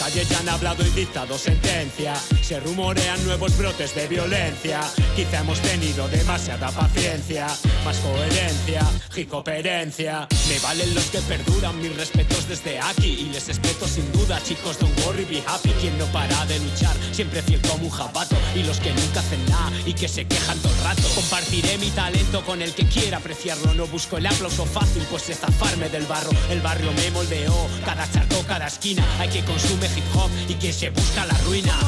[0.10, 2.14] Ya han hablado y dictado sentencia.
[2.42, 4.82] Se rumorean nuevos brotes de violencia.
[5.16, 7.48] Quizá hemos tenido demasiada paciencia.
[7.86, 8.82] Más coherencia
[9.16, 10.28] y cooperencia.
[10.50, 11.82] Me valen los que perduran.
[11.82, 13.08] Mis respetos desde aquí.
[13.08, 14.78] Y les respeto sin duda, chicos.
[14.78, 15.70] Don't worry, be happy.
[15.80, 16.96] Quien no para de luchar.
[17.12, 18.36] Siempre fiel como un jabato.
[18.56, 21.04] Y los que nunca hacen nada y que se quejan todo el rato.
[21.16, 23.74] Compartiré mi talento con el que quiera apreciarlo.
[23.74, 26.32] No busco el aplauso fácil, pues es zafarme del barro.
[26.52, 27.68] El barrio me moldeó.
[27.86, 29.04] Cada charco, cada esquina.
[29.20, 31.74] Hay que consume hip hop y que se busca la ruina.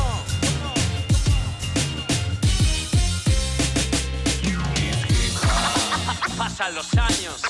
[6.37, 7.41] Pasan los años,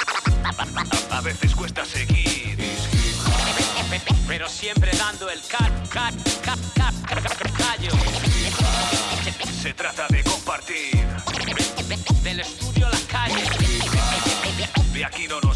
[1.12, 2.56] A veces cuesta seguir
[4.28, 6.94] pero siempre dando el cat, cat, cat, cat,
[7.58, 7.92] callo.
[9.62, 11.06] Se trata de compartir
[12.24, 13.44] Del estudio a la calle.
[14.94, 15.55] De aquí no nos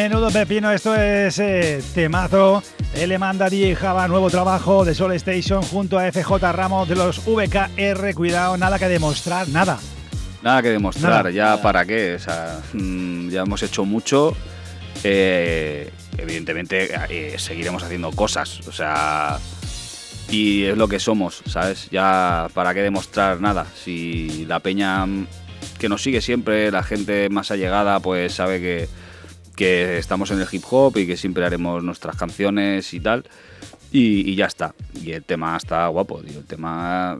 [0.00, 2.62] Menudo pepino, esto es eh, temazo.
[2.94, 6.94] Él le manda DJ Java nuevo trabajo de Soul Station junto a FJ Ramos de
[6.94, 8.14] los VKR.
[8.14, 9.76] Cuidado, nada que demostrar, nada.
[10.40, 11.30] Nada que demostrar, Nada.
[11.32, 12.14] ya para qué.
[12.14, 14.36] O sea, mm, ya hemos hecho mucho.
[15.02, 18.68] eh, evidentemente eh, seguiremos haciendo cosas.
[18.68, 19.40] O sea,
[20.30, 21.88] y es lo que somos, ¿sabes?
[21.90, 23.66] Ya para qué demostrar nada.
[23.74, 25.26] Si la peña mm,
[25.80, 28.88] que nos sigue siempre, la gente más allegada, pues sabe que,
[29.58, 33.24] que estamos en el hip hop y que siempre haremos nuestras canciones y tal.
[33.90, 34.74] Y, y ya está.
[34.94, 36.38] Y el tema está guapo, tío.
[36.38, 37.18] El tema.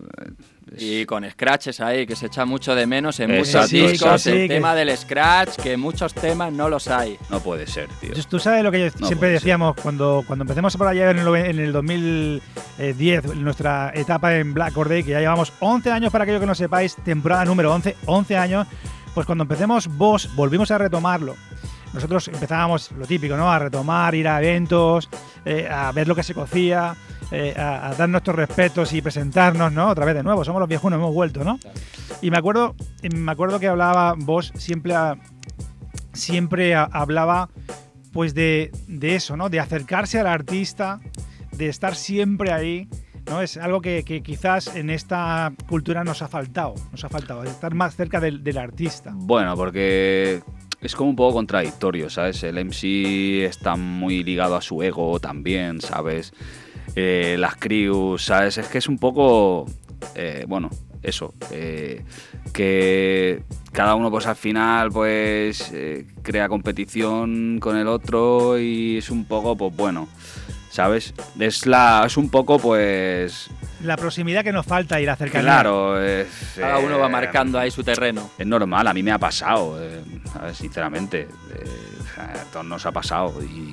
[0.77, 3.93] eh, Y con scratches ahí, que se echa mucho de menos en Exacto, muchos discos.
[4.03, 4.31] exacto.
[4.31, 7.17] el Sí, que- tema del scratch, que muchos temas no los hay.
[7.31, 8.11] No puede ser, tío.
[8.29, 9.41] Tú sabes lo que No siempre ser.
[9.41, 14.53] decíamos cuando, cuando empecemos por allá en el, en el 2010, en nuestra etapa en
[14.55, 17.97] Black Day, que ya llevamos 11 años para aquello que no sepáis, temporada número 11,
[18.07, 18.67] 11 años,
[19.15, 21.35] pues cuando empecemos vos volvimos a retomarlo.
[21.95, 23.51] Nosotros empezábamos lo típico, ¿no?
[23.51, 25.09] A retomar, ir a eventos,
[25.45, 26.95] eh, a ver lo que se cocía,
[27.31, 29.89] eh, a, a dar nuestros respetos y presentarnos, ¿no?
[29.89, 31.59] Otra vez de nuevo, somos los viejunos, hemos vuelto, ¿no?
[32.23, 32.75] Y me acuerdo,
[33.15, 35.17] me acuerdo que hablaba vos siempre a-
[36.13, 37.49] siempre a- hablaba
[38.13, 39.49] pues de, de eso, ¿no?
[39.49, 41.01] De acercarse al artista,
[41.53, 42.89] de estar siempre ahí,
[43.27, 43.43] ¿no?
[43.43, 47.75] Es algo que, que quizás en esta cultura nos ha faltado, nos ha faltado, estar
[47.75, 49.13] más cerca del, del artista.
[49.15, 50.43] Bueno, porque
[50.81, 52.43] es como un poco contradictorio, ¿sabes?
[52.43, 56.33] El MC está muy ligado a su ego también, ¿sabes?
[56.95, 58.59] Eh, las crews, ¿sabes?
[58.59, 59.67] Es que es un poco,
[60.15, 60.71] eh, bueno,
[61.03, 62.05] eso, eh,
[62.53, 65.73] que cada uno pues al final pues
[66.23, 70.09] crea competición con el otro y es un poco, pues bueno,
[70.71, 71.15] ¿sabes?
[71.39, 73.51] Es, la, es un poco pues
[73.83, 75.43] la proximidad que nos falta y la cercanía.
[75.51, 76.27] Claro, es,
[76.57, 78.31] Cada uno va eh, marcando ahí su terreno.
[78.39, 80.01] Es normal, a mí me ha pasado, eh,
[80.35, 81.29] a ver, sinceramente.
[81.55, 81.65] eh,
[82.19, 83.41] a todos nos ha pasado.
[83.43, 83.73] Y,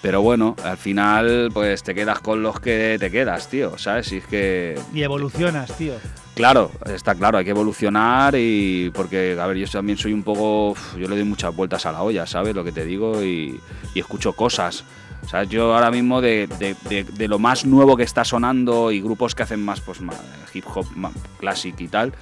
[0.00, 4.06] pero bueno, al final, pues te quedas con los que te quedas, tío, ¿sabes?
[4.08, 4.78] Si es que.
[4.92, 5.94] Y evolucionas, tío.
[6.34, 10.74] Claro, está claro, hay que evolucionar y porque, a ver, yo también soy un poco,
[10.98, 12.54] yo le doy muchas vueltas a la olla, ¿sabes?
[12.54, 13.60] Lo que te digo y,
[13.94, 14.82] y escucho cosas.
[15.28, 15.48] ¿Sabes?
[15.48, 19.34] Yo ahora mismo de, de- de- de lo más nuevo que está sonando y grupos
[19.34, 20.16] que hacen más pues más
[20.52, 22.12] hip hop más classic y tal,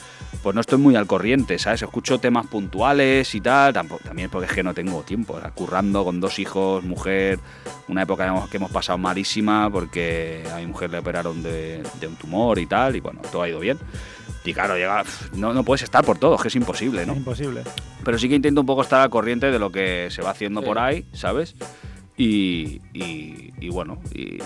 [0.43, 1.83] pues no estoy muy al corriente, ¿sabes?
[1.83, 5.51] Escucho temas puntuales y tal, tampoco, también porque es que no tengo tiempo, o sea,
[5.51, 7.41] currando con dos hijos, mujer,
[7.89, 11.83] una época que hemos, que hemos pasado malísima porque a mi mujer le operaron de,
[12.01, 13.79] de un tumor y tal, y bueno, todo ha ido bien.
[14.45, 15.03] Y claro, llega,
[15.35, 17.13] no, no puedes estar por todo, es que es imposible, ¿no?
[17.13, 17.63] Es imposible.
[18.05, 20.61] Pero sí que intento un poco estar al corriente de lo que se va haciendo
[20.61, 20.67] Sí.
[20.67, 21.57] por ahí, ¿sabes?
[22.23, 24.39] Y, y- y bueno, y,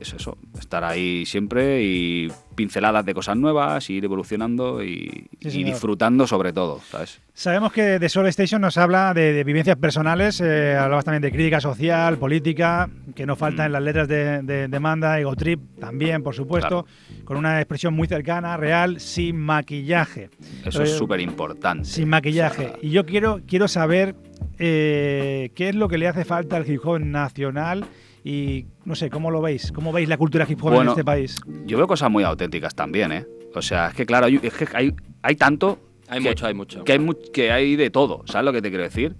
[0.00, 5.06] es eso, estar ahí siempre y pinceladas de cosas nuevas, ir evolucionando y,
[5.40, 5.70] Sí, y señor.
[5.70, 7.20] disfrutando sobre todo, ¿sabes?
[7.32, 11.30] Sabemos que de Soul Station nos habla de, de vivencias personales, eh, hablabas también de
[11.32, 13.66] crítica social, política, que no falta Mm.
[13.66, 16.86] en las letras de, de, de Manda, Ego Trip también, por supuesto,
[17.24, 20.28] con una expresión muy cercana, real, sin maquillaje.
[20.64, 21.84] Eso Eh, es súper importante.
[21.86, 22.72] Sin maquillaje.
[22.82, 24.14] Y yo quiero, quiero saber
[24.58, 27.84] eh, qué es lo que le hace falta al hip hop nacional
[28.24, 29.72] y no sé, ¿cómo lo veis?
[29.72, 31.36] ¿Cómo veis la cultura hip hop en este país?
[31.66, 33.26] Yo veo cosas muy auténticas también, ¿eh?
[33.54, 35.78] O sea, es que claro, hay, es que hay, hay tanto...
[36.08, 36.84] Hay que- mucho, hay mucho.
[36.84, 39.14] Que hay, mu- que hay de todo, ¿sabes lo que te quiero decir?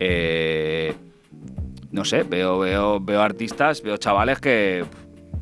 [0.00, 0.94] Eh,
[1.90, 4.84] no sé, veo, veo, veo artistas, veo chavales que,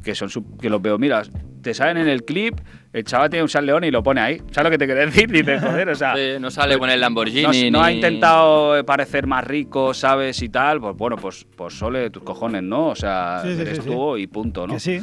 [0.02, 1.22] que son su- que los veo, mira,
[1.62, 2.58] te salen en el clip,
[2.98, 4.38] el chaval tiene un San León y lo pone ahí.
[4.50, 5.30] ¿Sabes lo que te quiero decir?
[5.30, 6.14] Dices, joder, o sea.
[6.16, 7.70] Sí, no sale con el Lamborghini.
[7.70, 10.40] No, no ha intentado parecer más rico, ¿sabes?
[10.42, 12.88] Y tal, pues bueno, pues, pues sole tus cojones, ¿no?
[12.88, 13.90] O sea, Sí, sí, eres sí, sí.
[13.90, 14.74] tú y punto, ¿no?
[14.74, 15.00] Que sí.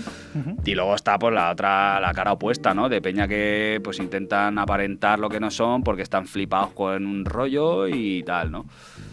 [0.65, 2.89] Y luego está pues la otra, la cara opuesta, ¿no?
[2.89, 7.25] De peña que pues intentan aparentar lo que no son porque están flipados con un
[7.25, 8.65] rollo y tal, ¿no?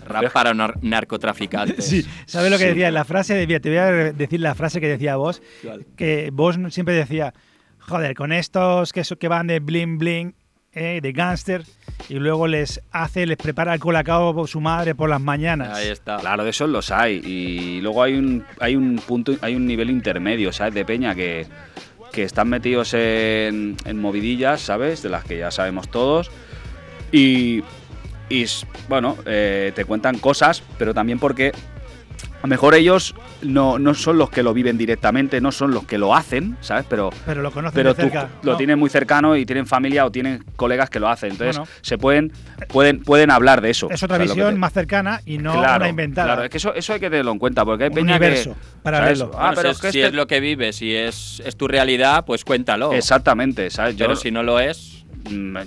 [0.07, 1.85] Rap para nar- narcotraficantes.
[1.85, 2.69] Sí, ¿sabes lo que Sí.
[2.71, 2.91] decía?
[2.91, 5.43] La frase, de- te voy a decir la frase que decía vos,
[5.97, 7.35] que vos siempre decía,
[7.91, 10.35] joder, con estos que, que van de bling bling,
[10.73, 11.65] eh, de gangster,
[12.09, 15.77] y luego les hace, les prepara el colacao su madre por las mañanas.
[15.77, 16.19] Ahí está.
[16.19, 17.21] Claro, de esos los hay.
[17.25, 20.75] Y luego hay un, hay un punto, hay un nivel intermedio, ¿sabes?
[20.75, 21.47] De peña que,
[22.13, 25.03] que están metidos en, en movidillas, ¿sabes?
[25.03, 26.31] De las que ya sabemos todos.
[27.13, 27.63] Y,
[28.29, 28.47] y
[28.89, 31.53] bueno, eh, te cuentan cosas, pero también porque
[32.43, 35.85] a lo mejor ellos no, no son los que lo viven directamente, no son los
[35.85, 36.87] que lo hacen, ¿sabes?
[36.89, 38.29] Pero, Pero lo conocen pero de tú cerca.
[38.43, 38.57] lo ¿no?
[38.57, 41.33] tienen muy cercano y tienen familia o tienen colegas que lo hacen.
[41.33, 41.71] Entonces Bueno.
[41.83, 42.33] se pueden,
[42.69, 43.89] pueden, pueden hablar de eso.
[43.91, 46.29] Es otra ¿sabes lo visión te- más cercana y no claro, una inventada.
[46.29, 48.55] Claro, es que eso, eso hay que tenerlo en cuenta, porque hay Un peña universo
[48.55, 48.81] que.
[48.83, 49.17] paralelo.
[49.33, 49.37] ¿sabes?
[49.37, 51.43] Ah, Bueno, pero si es es, que si este- es lo que vives, si es,
[51.45, 52.93] es tu realidad, pues cuéntalo.
[52.95, 53.97] Exactamente, ¿sabes?
[53.97, 55.00] Yo, Pero si no lo es,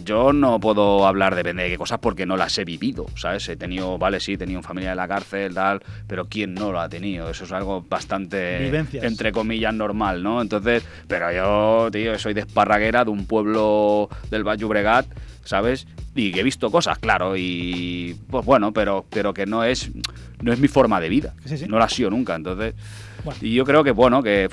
[0.03, 3.47] yo no puedo hablar de de qué cosas porque no las he vivido, ¿sabes?
[3.49, 6.79] He tenido, vale, sí, he tenido familia en la cárcel, tal, pero ¿quién no lo
[6.79, 7.29] ha tenido?
[7.29, 9.03] Eso es algo bastante, Vivencias.
[9.03, 10.41] entre comillas, normal, ¿no?
[10.41, 15.05] Entonces, pero yo, tío, soy de Esparraguera, de un pueblo del Valle Bregat,
[15.43, 15.87] ¿sabes?
[16.15, 19.91] Y que he visto cosas, claro, y pues bueno, pero, pero que no es,
[20.41, 21.33] no es mi forma de vida.
[21.45, 21.65] Sí, sí.
[21.67, 22.75] No la ha sido nunca, entonces...
[23.23, 23.39] Bueno.
[23.41, 24.49] Y yo creo que, bueno, que...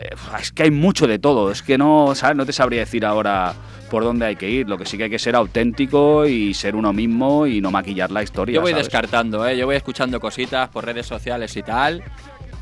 [0.00, 2.36] eh, Es que hay mucho de todo, es que no, ¿sabes?
[2.36, 3.54] No te sabría decir ahora
[3.90, 4.68] por dónde hay que ir.
[4.68, 8.10] Lo que sí que hay que ser auténtico y ser uno mismo y no maquillar
[8.10, 8.54] la historia.
[8.54, 8.86] yo voy ¿sabes?
[8.86, 9.56] descartando, ¿eh?
[9.56, 12.02] Yo voy escuchando cositas por redes sociales y tal.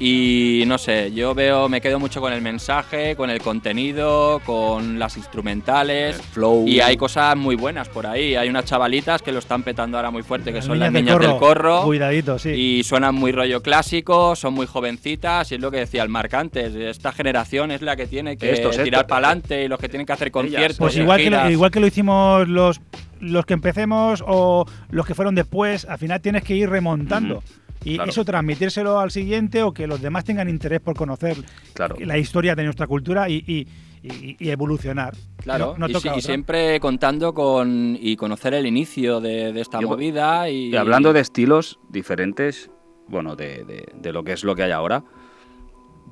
[0.00, 4.98] Y no sé, yo veo, me quedo mucho con el mensaje, con el contenido, con
[4.98, 6.16] las instrumentales.
[6.32, 6.68] flow.
[6.68, 8.36] Y hay cosas muy buenas por ahí.
[8.36, 11.18] Hay unas chavalitas que lo están petando ahora muy fuerte, que son las del niñas
[11.18, 11.82] del corro.
[11.82, 12.50] Cuidadito, sí.
[12.50, 16.32] Y suenan muy rollo clásico, son muy jovencitas, y es lo que decía el Marc
[16.34, 16.76] antes.
[16.76, 18.80] Esta generación es la que tiene que estos.
[18.80, 20.78] tirar para adelante y los que tienen que hacer conciertos.
[20.78, 22.80] Pues igual que, lo, igual que lo hicimos los,
[23.20, 27.42] los que empecemos o los que fueron después, al final tienes que ir remontando.
[27.88, 28.10] Y claro.
[28.10, 31.36] eso transmitírselo al siguiente o que los demás tengan interés por conocer
[31.74, 31.96] Claro.
[32.00, 33.66] la historia de nuestra cultura y, y-
[34.02, 35.14] y- y evolucionar.
[35.42, 39.80] Claro, No- no y, toca siempre contando con y conocer el inicio de, de esta
[39.80, 42.70] Yo- movida y, Y hablando de estilos diferentes,
[43.08, 45.02] bueno, de, de- de lo que es lo que hay ahora.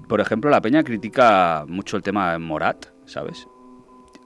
[0.08, 3.46] Por ejemplo, la peña critica mucho el tema de Morat, ¿sabes?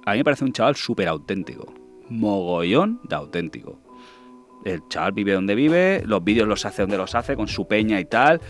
[0.06, 1.72] A mí me parece un chaval súper auténtico.
[2.08, 3.78] Mogollón de auténtico.
[4.64, 7.98] El chaval vive donde vive, los vídeos los hace donde los hace, con su peña
[8.00, 8.40] y tal.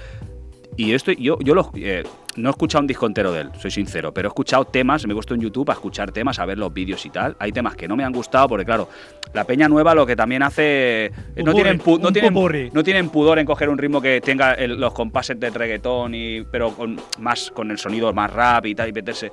[0.77, 2.05] Y esto, yo, yo lo- eh,
[2.37, 5.13] no he escuchado un disco entero de él, soy sincero, pero he escuchado temas, me
[5.13, 7.37] he puesto en YouTube a escuchar temas, a ver los vídeos y tal.
[7.39, 8.89] Hay temas que no me han gustado porque, claro,
[9.35, 11.07] la peña nueva lo que también hace...
[11.07, 11.13] eh,
[11.45, 12.33] no, tienen, no, tienen,
[12.73, 16.43] no tienen pudor en coger un ritmo que tenga el- los compases de reggaetón, y,
[16.51, 19.33] pero con, más con el sonido más rap y tal, y meterse...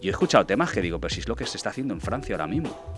[0.00, 2.00] Yo he escuchado temas que digo, pero si es lo que se está haciendo en
[2.00, 2.97] Francia ahora mismo.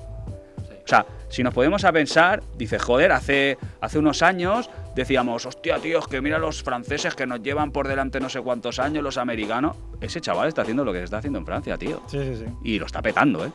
[0.90, 5.78] O sea, si nos podemos a pensar, dice, joder, hace, hace unos años decíamos, hostia,
[5.78, 9.16] tíos, que mira los franceses que nos llevan por delante no sé cuántos años, los
[9.16, 9.76] americanos.
[10.00, 12.02] Ese chaval está haciendo lo que se está haciendo en Francia, tío.
[12.08, 12.44] Sí, sí, sí.
[12.64, 13.52] Y lo está petando, ¿eh?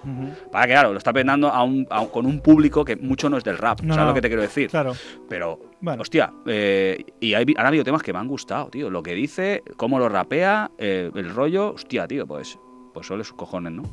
[0.50, 3.30] Para que, claro, lo está petando a un- a un- con un público que mucho
[3.30, 3.82] no es del rap.
[3.82, 4.10] No, ¿Sabes no.
[4.12, 4.70] lo que te quiero decir?
[4.70, 4.94] Claro.
[5.28, 6.04] Pero, Bueno.
[6.04, 8.90] hostia, eh, y hay, han habido temas que me han gustado, tío.
[8.90, 12.58] Lo que dice, cómo lo rapea, eh, el rollo, hostia, tío, pues,
[12.94, 13.84] pues sole sus cojones, ¿no?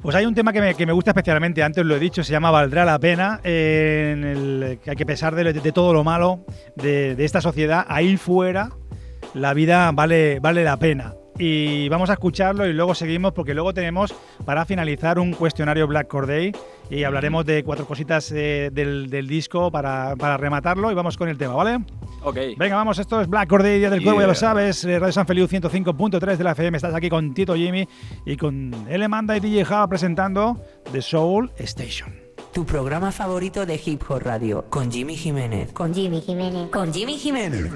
[0.00, 2.30] Pues hay un tema que me, que me gusta especialmente, antes lo he dicho, se
[2.30, 6.44] llama Valdrá la pena, eh, que hay que pesar de, de todo lo malo
[6.76, 8.70] de, de esta sociedad, ahí fuera
[9.34, 11.14] la vida vale, vale la pena.
[11.38, 14.12] Y vamos a escucharlo y luego seguimos porque luego tenemos
[14.44, 16.52] para finalizar un cuestionario Black Corday
[16.90, 21.28] y hablaremos de cuatro cositas eh, del, del disco para, para rematarlo y vamos con
[21.28, 21.78] el tema, ¿vale?
[22.22, 22.36] Ok.
[22.56, 24.84] Venga, vamos, esto es Black Corday, Día del Cuervo, ya lo sabes.
[24.84, 26.76] eh, Radio San Feliu 105.3 de la FM.
[26.76, 27.86] Estás aquí con Tito Jimmy
[28.26, 29.08] y con L.
[29.08, 30.60] Manda y DJ Java presentando
[30.92, 32.14] The Soul Station.
[32.52, 35.72] Tu programa favorito de Hip Hop Radio con Jimmy Jiménez.
[35.72, 36.70] Con Jimmy Jiménez.
[36.70, 37.70] Con Jimmy Jiménez.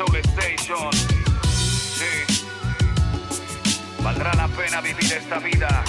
[0.00, 0.90] Soul Station.
[0.94, 2.24] Sí.
[4.02, 5.84] Valdrá la pena vivir esta vida.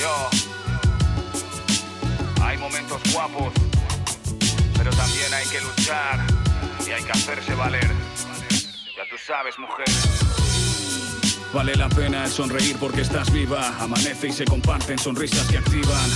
[0.00, 0.28] Yo.
[2.42, 3.52] Hay momentos guapos,
[4.76, 6.18] pero también hay que luchar
[6.84, 7.86] y hay que hacerse valer.
[8.96, 9.86] Ya tú sabes, mujer.
[11.52, 13.74] Vale la pena el sonreír porque estás viva.
[13.80, 16.10] Amanece y se comparten sonrisas que activan.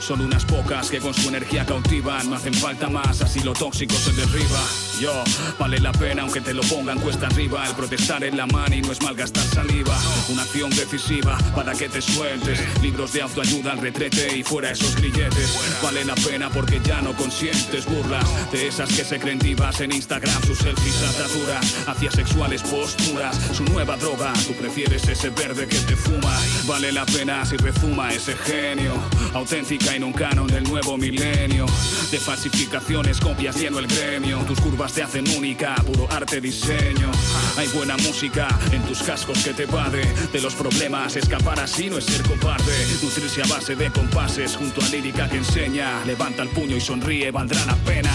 [0.00, 2.28] Son unas pocas que con su energía cautivan.
[2.28, 4.60] No hacen falta más, así lo tóxico se derriba.
[5.00, 5.24] Yo,
[5.58, 7.66] vale la pena aunque te lo pongan cuesta arriba.
[7.66, 9.98] El protestar en la mano y no es malgastar saliva.
[10.28, 12.60] Una acción decisiva para que te sueltes.
[12.82, 15.80] Libros de autoayuda al retrete y fuera esos grilletes.
[15.82, 19.92] Vale la pena porque ya no consientes burlas de esas que se creen divas en
[19.92, 20.42] Instagram.
[20.44, 23.38] Sus selfies ataduras hacia sexuales posturas.
[23.54, 26.38] Su nueva droga, tú prefieres ese verde que te fuma.
[26.66, 28.92] Vale la pena si rezuma ese genio.
[29.32, 31.66] Auténtica y nunca canon del nuevo milenio.
[32.10, 34.38] De falsificaciones, copias lleno el gremio.
[34.40, 37.10] Tus curvas te hacen única, puro arte, diseño.
[37.56, 40.02] Hay buena música en tus cascos que te evade
[40.32, 41.16] de los problemas.
[41.16, 42.86] Escapar así no es ser cobarde.
[43.02, 46.04] Nutrirse a base de compases junto a lírica que enseña.
[46.04, 48.12] Levanta el puño y sonríe, valdrá la pena.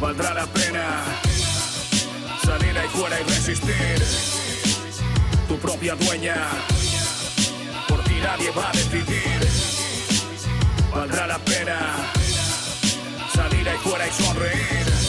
[0.00, 1.04] Valdrá la pena
[2.42, 4.39] salir ahí fuera y resistir.
[5.50, 6.36] Tu propia dueña,
[7.88, 9.48] por ti nadie va a decidir.
[10.94, 11.76] Valdrá la pena
[13.34, 14.99] salir ahí fuera y sonreír.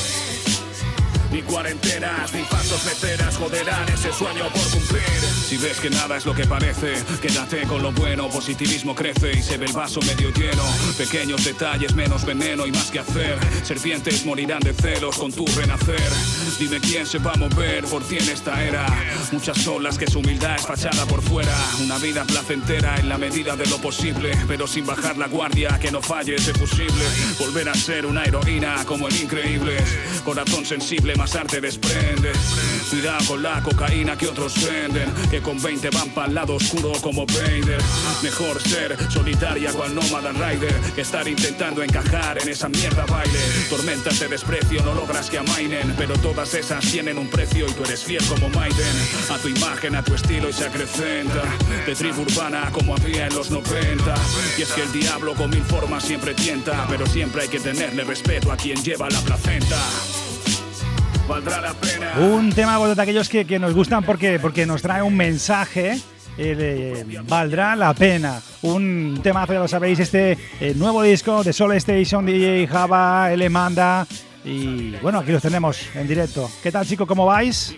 [1.32, 5.02] Ni cuarentenas, ni falsos mecenas joderán ese sueño por cumplir.
[5.48, 8.30] Si ves que nada es lo que parece, quédate con lo bueno.
[8.30, 10.64] Positivismo crece y se ve el vaso medio lleno.
[10.98, 13.38] Pequeños detalles, menos veneno y más que hacer.
[13.64, 16.02] Serpientes morirán de celos con tu renacer.
[16.60, 18.86] Dime quién se va a mover por ti en esta era.
[19.32, 21.56] Muchas son las que su humildad es fachada por fuera.
[21.82, 25.92] Una vida placentera en la medida de lo posible, pero sin bajar la guardia, que
[25.92, 27.06] no falle ese fusible.
[27.40, 29.78] Volver a ser una heroína como el increíble.
[30.24, 32.32] Corazón sensible, más arte desprende.
[32.90, 36.94] Cuidado con la cocaína que otros venden, que con 20 van para el lado oscuro
[37.00, 37.80] como Vader.
[38.24, 43.38] Mejor ser solitaria cual nómada rider, que estar intentando encajar en esa mierda baile.
[43.70, 47.84] Tormentas de desprecio, no logras que amainen, pero todas esas tienen un precio y tú
[47.84, 48.96] eres fiel como Maiden.
[49.30, 51.44] A tu imagen, a tu estilo y se acrecenta.
[51.86, 54.16] De tribu urbana como había en los 90.
[54.58, 58.06] Y es que el diablo con mil formas siempre tienta, pero siempre hay que tenerle
[58.06, 59.78] respeto a quien lleva la placenta.
[61.28, 62.14] Valdrá la pena.
[62.20, 65.98] Un tema bueno, de aquellos que, que nos gustan porque, porque nos trae un mensaje.
[66.38, 68.42] eh, valdrá la pena.
[68.64, 73.50] Un temazo, ya lo sabéis, este eh, nuevo disco de Soul Station, DJ Java, L
[73.50, 74.06] Manda.
[74.44, 76.50] Y bueno, aquí los tenemos en directo.
[76.64, 77.08] ¿Qué tal, chicos?
[77.08, 77.76] ¿Cómo vais?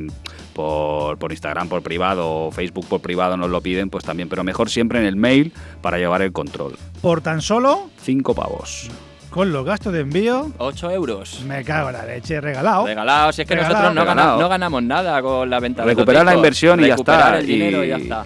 [0.54, 4.44] por, por Instagram por privado o Facebook por privado nos lo piden, pues también, pero
[4.44, 6.76] mejor siempre en el mail para llevar el control.
[7.02, 8.90] Por tan solo, Cinco pavos.
[9.30, 11.42] con los gastos de envío, 8 euros.
[11.48, 12.86] me cago en la leche, regalado.
[12.86, 13.94] Regalado, si es que Regalado.
[13.94, 17.40] nosotros no, ganamos nada con la venta de Recuperar la inversión y ya Recuperar está.
[17.40, 18.26] el dinero y ya está.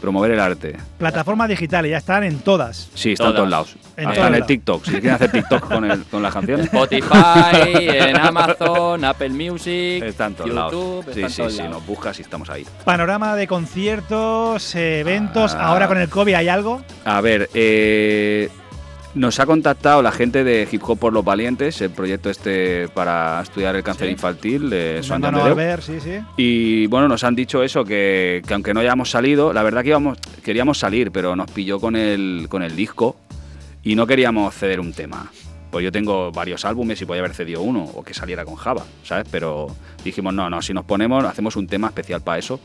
[0.00, 0.76] Promover el arte.
[0.98, 2.90] Plataformas digitales, ya están en todas.
[2.94, 3.36] Sí, está en Todas.
[3.36, 3.76] todos lados.
[3.96, 4.46] En Hasta todos en el lados.
[4.46, 4.84] TikTok.
[4.84, 6.66] Si quieren hacer TikTok con, el- con las canciones.
[6.66, 7.08] Spotify,
[7.74, 10.54] en Amazon, Apple Music, Está en todos YouTube,
[11.06, 11.14] lados.
[11.14, 11.58] Sí, en sí, todos sí.
[11.58, 11.72] lados.
[11.74, 12.66] Nos buscas y estamos ahí.
[12.84, 15.54] Panorama de conciertos, eh, eventos.
[15.54, 15.66] Ah.
[15.68, 16.82] Ahora con el COVID hay algo.
[17.04, 18.48] A ver, eh,
[19.16, 23.40] nos ha contactado la gente de Hip Hop por los Valientes, el proyecto este para
[23.42, 24.12] estudiar el cáncer Sí.
[24.12, 25.58] infantil de Mi San hermano Andreu.
[25.58, 26.18] Albert, sí, sí.
[26.36, 29.88] Y bueno, nos han dicho eso, que, que aunque no hayamos salido, la verdad que
[29.88, 33.16] íbamos, queríamos salir, pero nos pilló con el, con el disco
[33.82, 35.30] y no queríamos ceder un tema.
[35.70, 38.84] Pues yo tengo varios álbumes y podía haber cedido uno o que saliera con Java,
[39.02, 39.26] ¿sabes?
[39.30, 39.66] Pero
[40.04, 42.60] dijimos, no, no, si nos ponemos, hacemos un tema especial para eso.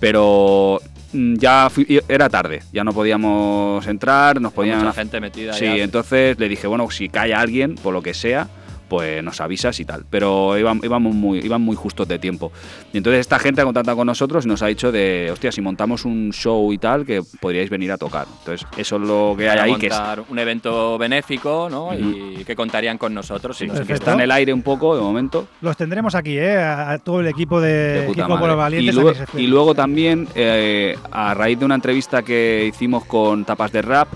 [0.00, 0.80] Pero
[1.12, 4.78] ya fui- era tarde, ya no podíamos entrar, nos Hay podían...
[4.78, 5.76] mucha gente metida Sí, ya.
[5.76, 8.48] entonces le dije, bueno, si cae alguien, por lo que sea,
[8.90, 10.04] pues nos avisas y tal.
[10.10, 12.52] Pero iban, muy, iban muy justos de tiempo.
[12.92, 15.60] Y entonces esta gente ha contactado con nosotros y nos ha dicho de, hostia, si
[15.62, 18.26] montamos un show y tal, que podríais venir a tocar.
[18.40, 21.94] Entonces eso es lo que hay ahí, que es- un evento benéfico, ¿no?
[21.94, 23.56] Y que contarían con nosotros.
[23.56, 25.46] si sí, nos que está en el aire un poco de momento.
[25.60, 26.56] Los tendremos aquí, ¿eh?
[26.58, 28.92] A, a todo el equipo de, de los Valientes.
[28.94, 33.70] y, luego, y luego también, eh, a raíz de una entrevista que hicimos con Tapas
[33.70, 34.08] de Rap,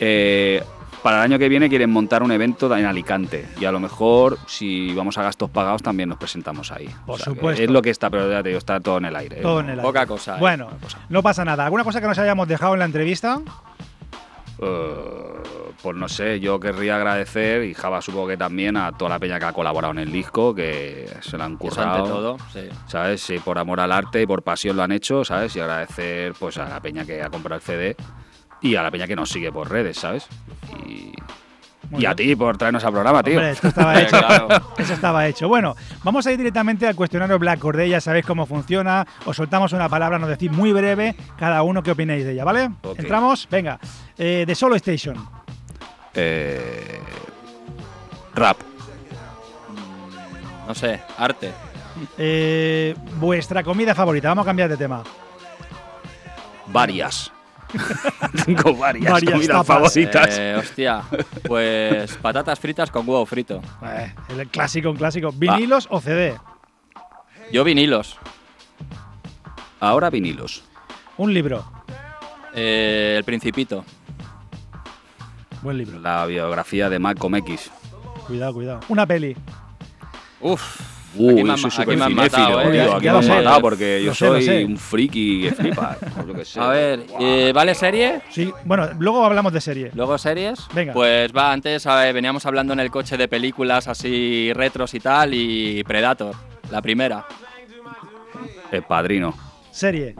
[0.00, 0.62] eh,
[1.04, 3.46] para el año que viene quieren montar un evento en Alicante.
[3.60, 6.88] Y a lo mejor, si vamos a gastos pagados, también nos presentamos ahí.
[7.04, 7.62] Por O sea, que supuesto.
[7.62, 9.40] Es lo que está, pero ya te digo, está todo en el aire.
[9.40, 9.42] ¿eh?
[9.42, 9.82] Todo en el aire.
[9.82, 10.36] Poca cosa.
[10.36, 10.40] ¿eh?
[10.40, 10.70] Bueno,
[11.10, 11.66] no pasa nada.
[11.66, 13.42] ¿Alguna cosa que nos hayamos dejado en la entrevista?
[14.62, 15.42] Eh,
[15.82, 19.38] pues no sé, yo querría agradecer, y Java supongo que también, a toda la peña
[19.38, 21.96] que ha colaborado en el disco, que se lo han currado.
[21.96, 22.60] ante todo, sí.
[22.86, 23.20] ¿sabes?
[23.20, 25.54] Sí, por amor al arte y por pasión lo han hecho, ¿sabes?
[25.54, 27.96] Y agradecer pues a la peña que ha comprado el CD
[28.64, 30.26] y a la peña que nos sigue por redes, ¿sabes?
[30.86, 33.34] Y, a ti por traernos al programa, tío.
[33.34, 34.18] Hombre, esto estaba hecho.
[34.18, 34.48] Claro.
[34.78, 35.48] Eso estaba hecho.
[35.48, 37.90] Bueno, vamos a ir directamente al cuestionario Black Corday.
[37.90, 39.06] Ya sabéis cómo funciona.
[39.26, 42.70] Os soltamos una palabra, nos decís muy breve cada uno qué opináis de ella, ¿vale?
[42.96, 43.46] Entramos.
[43.50, 43.78] Venga.
[44.16, 45.16] Eh, de Solo Station.
[46.14, 47.00] Eh,
[48.34, 48.56] rap.
[50.66, 51.52] No sé, arte.
[52.16, 54.28] Eh, vuestra comida favorita.
[54.28, 55.02] Vamos a cambiar de tema.
[56.68, 57.30] Varias.
[58.44, 59.66] Tengo varias, Varias comidas tapas.
[59.66, 60.38] favoritas.
[60.38, 61.02] Eh, hostia,
[61.46, 63.60] pues patatas fritas con huevo frito.
[63.84, 65.32] Eh, el clásico, un clásico.
[65.32, 66.36] ¿Vinilos o CD?
[67.52, 68.18] Yo vinilos.
[69.80, 70.64] Ahora vinilos.
[71.16, 71.64] Un libro.
[72.54, 73.84] Eh, el Principito.
[75.62, 75.98] Buen libro.
[76.00, 77.70] La biografía de Malcolm X.
[78.26, 78.80] Cuidado, cuidado.
[78.88, 79.36] Una peli.
[80.40, 80.93] Uf.
[81.16, 82.72] Uy, aquí me han, soy aquí súper me han cinéfilo, matado, ¿eh?
[82.72, 82.94] tío.
[82.96, 85.96] Aquí me lo han matado porque yo sé, soy un friki que flipa.
[86.36, 86.60] yo sé.
[86.60, 88.20] A ver, eh, ¿vale serie?
[88.30, 89.90] Sí, bueno, luego hablamos de serie.
[89.94, 90.60] Luego series.
[90.74, 90.92] Venga.
[90.92, 95.34] Pues va, antes ver, veníamos hablando en el coche de películas así retros y tal,
[95.34, 96.34] y Predator,
[96.70, 97.24] la primera.
[98.72, 99.34] El padrino.
[99.70, 100.14] Serie.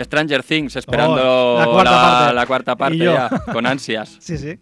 [0.00, 2.34] Stranger Things, esperando Oh, la cuarta parte.
[2.34, 3.12] la cuarta parte yo.
[3.12, 4.16] ya, con ansias.
[4.20, 4.58] Sí, sí.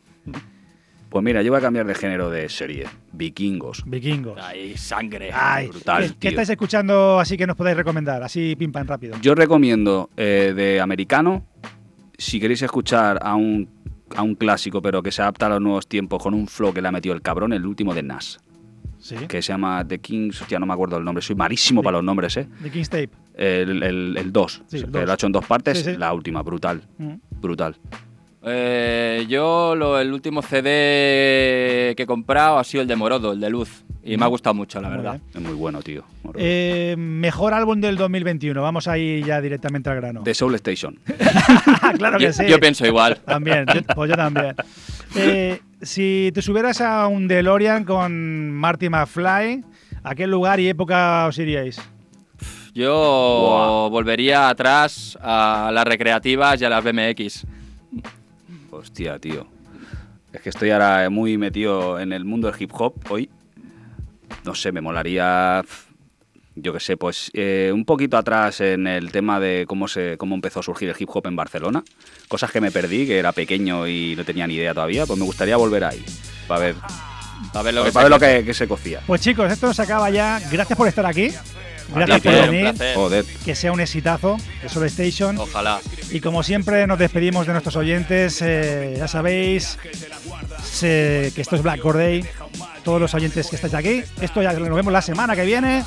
[1.10, 2.86] Pues mira, yo voy a cambiar de género de serie.
[3.12, 3.82] Vikingos.
[3.86, 4.38] Vikingos.
[4.40, 5.30] Ahí, sangre.
[5.32, 8.22] Ay, brutal, ¿qué, estáis escuchando así que nos podéis recomendar?
[8.22, 9.16] Así pim pam rápido.
[9.22, 11.46] Yo recomiendo eh, de americano,
[12.18, 13.68] si queréis escuchar a un,
[14.14, 16.82] a un clásico, pero que se adapta a los nuevos tiempos con un flow que
[16.82, 18.38] le ha metido el cabrón, el último de Nas,
[18.98, 19.14] Sí.
[19.28, 22.04] que se llama The Kings, ya no me acuerdo el nombre, soy malísimo para los
[22.04, 22.48] nombres, ¿eh?
[22.62, 23.10] The King's Tape.
[23.34, 25.04] El 2, Sí, el dos.
[25.04, 25.96] lo ha hecho en dos partes, Sí, sí.
[25.96, 27.14] la última, brutal, Mm.
[27.40, 27.76] brutal.
[28.50, 33.40] Eh, yo lo- el último CD que he comprado ha sido el de Morodo, el
[33.40, 33.84] de Luz.
[34.04, 35.12] Y me ha gustado mucho, la Muy verdad.
[35.12, 35.22] bien.
[35.34, 36.02] Es muy bueno, tío.
[36.36, 38.62] Eh, mejor álbum del 2021.
[38.62, 40.22] Vamos ahí ya directamente al grano.
[40.22, 40.98] The Soul Station.
[41.98, 42.44] claro que Yo- sí.
[42.48, 43.18] yo pienso igual.
[43.26, 44.54] También, yo- pues yo también.
[45.14, 49.62] Eh, si te subieras a un DeLorean con Marty McFly,
[50.02, 51.78] ¿a qué lugar y época os iríais?
[52.74, 57.44] Yo volvería atrás a las recreativas y a las BMX.
[58.78, 59.46] Hostia, tío.
[60.32, 63.28] Es que estoy ahora muy metido en el mundo del hip hop hoy.
[64.44, 65.64] No sé, me molaría.
[66.54, 70.34] yo qué sé, pues eh, un poquito atrás en el tema de cómo, se, cómo
[70.34, 71.82] empezó a surgir el hip hop en Barcelona.
[72.28, 75.24] Cosas que me perdí, que era pequeño y no tenía ni idea todavía, pues me
[75.24, 76.04] gustaría volver ahí.
[76.46, 76.74] Para ver,
[77.52, 78.38] para ver lo, para que, ver se lo cuece.
[78.38, 79.00] que, que se cocía.
[79.06, 80.40] Pues chicos, esto nos acaba ya.
[80.52, 81.30] Gracias por estar aquí.
[81.94, 82.74] Gracias por venir.
[82.94, 83.24] Joder.
[83.44, 85.38] Que sea un exitazo de Soul Station.
[85.38, 85.80] Ojalá.
[86.10, 89.78] Y como siempre nos despedimos de nuestros oyentes, eh, ya sabéis
[90.80, 92.24] que esto es Black Corday,
[92.84, 95.84] todos los oyentes que estáis aquí, esto ya nos vemos la semana que viene,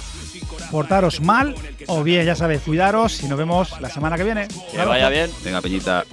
[0.70, 1.56] portaros mal
[1.88, 4.48] o bien, ya sabéis, cuidaros y nos vemos la semana que viene.
[4.72, 5.30] Que vaya bien.
[5.44, 6.06] Venga, Peñita.